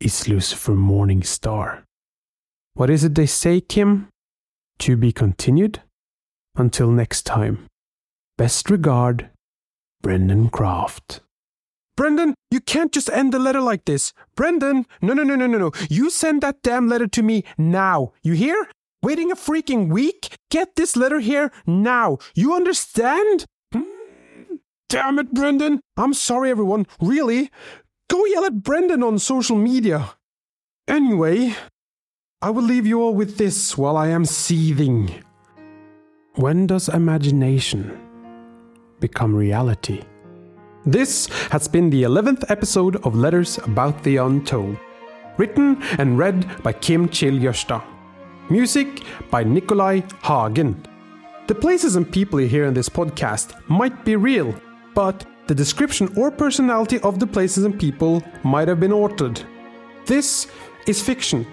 is 0.00 0.28
Lucifer 0.28 0.72
Morningstar. 0.72 1.82
What 2.74 2.90
is 2.90 3.04
it 3.04 3.14
they 3.14 3.26
say, 3.26 3.60
Kim? 3.60 4.08
To 4.80 4.96
be 4.96 5.12
continued? 5.12 5.80
Until 6.54 6.90
next 6.90 7.22
time. 7.22 7.66
Best 8.36 8.68
regard, 8.68 9.30
Brendan 10.06 10.50
Croft. 10.50 11.20
Brendan, 11.96 12.36
you 12.52 12.60
can't 12.60 12.92
just 12.92 13.10
end 13.10 13.32
the 13.32 13.40
letter 13.40 13.60
like 13.60 13.86
this. 13.86 14.12
Brendan, 14.36 14.86
no, 15.02 15.14
no, 15.14 15.24
no, 15.24 15.34
no, 15.34 15.48
no, 15.48 15.58
no. 15.58 15.72
You 15.90 16.10
send 16.10 16.42
that 16.42 16.62
damn 16.62 16.88
letter 16.88 17.08
to 17.08 17.24
me 17.24 17.42
now. 17.58 18.12
You 18.22 18.34
hear? 18.34 18.68
Waiting 19.02 19.32
a 19.32 19.34
freaking 19.34 19.88
week? 19.88 20.36
Get 20.48 20.76
this 20.76 20.94
letter 20.94 21.18
here 21.18 21.50
now. 21.66 22.18
You 22.36 22.54
understand? 22.54 23.46
Hmm? 23.72 23.82
Damn 24.88 25.18
it, 25.18 25.34
Brendan. 25.34 25.80
I'm 25.96 26.14
sorry, 26.14 26.52
everyone. 26.52 26.86
Really? 27.00 27.50
Go 28.08 28.24
yell 28.26 28.44
at 28.44 28.62
Brendan 28.62 29.02
on 29.02 29.18
social 29.18 29.56
media. 29.56 30.14
Anyway, 30.86 31.56
I 32.40 32.50
will 32.50 32.62
leave 32.62 32.86
you 32.86 33.02
all 33.02 33.12
with 33.12 33.38
this 33.38 33.76
while 33.76 33.96
I 33.96 34.10
am 34.10 34.24
seething. 34.24 35.10
When 36.36 36.68
does 36.68 36.88
imagination 36.88 38.05
become 39.00 39.34
reality. 39.34 40.02
This 40.84 41.26
has 41.50 41.66
been 41.68 41.90
the 41.90 42.04
11th 42.04 42.50
episode 42.50 42.96
of 43.04 43.16
Letters 43.16 43.58
About 43.58 44.02
the 44.02 44.18
Untold, 44.18 44.76
written 45.36 45.82
and 45.98 46.18
read 46.18 46.62
by 46.62 46.72
Kim 46.72 47.08
Chill 47.08 47.34
Jørstad. 47.34 47.82
Music 48.48 49.02
by 49.30 49.42
Nikolai 49.42 50.02
Hagen. 50.22 50.86
The 51.48 51.54
places 51.54 51.96
and 51.96 52.10
people 52.10 52.40
you 52.40 52.46
hear 52.46 52.64
in 52.66 52.74
this 52.74 52.88
podcast 52.88 53.54
might 53.68 54.04
be 54.04 54.16
real, 54.16 54.54
but 54.94 55.26
the 55.48 55.54
description 55.54 56.12
or 56.16 56.30
personality 56.30 57.00
of 57.00 57.18
the 57.18 57.26
places 57.26 57.64
and 57.64 57.78
people 57.78 58.22
might 58.44 58.68
have 58.68 58.80
been 58.80 58.92
altered. 58.92 59.42
This 60.06 60.46
is 60.86 61.02
fiction. 61.02 61.46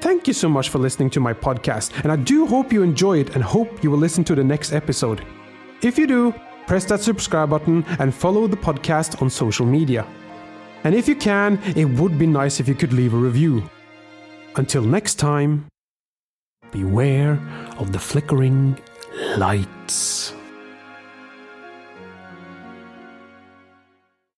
Thank 0.00 0.28
you 0.28 0.34
so 0.34 0.48
much 0.48 0.68
for 0.68 0.78
listening 0.78 1.10
to 1.10 1.20
my 1.20 1.32
podcast, 1.32 1.92
and 2.02 2.12
I 2.12 2.16
do 2.16 2.46
hope 2.46 2.72
you 2.72 2.82
enjoy 2.82 3.18
it 3.18 3.34
and 3.34 3.42
hope 3.42 3.82
you 3.82 3.90
will 3.90 3.98
listen 3.98 4.24
to 4.24 4.34
the 4.34 4.44
next 4.44 4.72
episode. 4.72 5.24
If 5.82 5.98
you 5.98 6.06
do, 6.06 6.34
press 6.68 6.84
that 6.84 7.00
subscribe 7.00 7.50
button 7.50 7.84
and 7.98 8.14
follow 8.14 8.46
the 8.46 8.56
podcast 8.56 9.20
on 9.22 9.30
social 9.30 9.66
media. 9.66 10.06
And 10.84 10.94
if 10.94 11.08
you 11.08 11.16
can, 11.16 11.58
it 11.74 11.86
would 11.86 12.18
be 12.18 12.26
nice 12.26 12.60
if 12.60 12.68
you 12.68 12.74
could 12.74 12.92
leave 12.92 13.14
a 13.14 13.16
review. 13.16 13.68
Until 14.56 14.82
next 14.82 15.14
time, 15.14 15.66
beware 16.70 17.40
of 17.78 17.92
the 17.92 17.98
flickering 17.98 18.78
lights. 19.36 20.34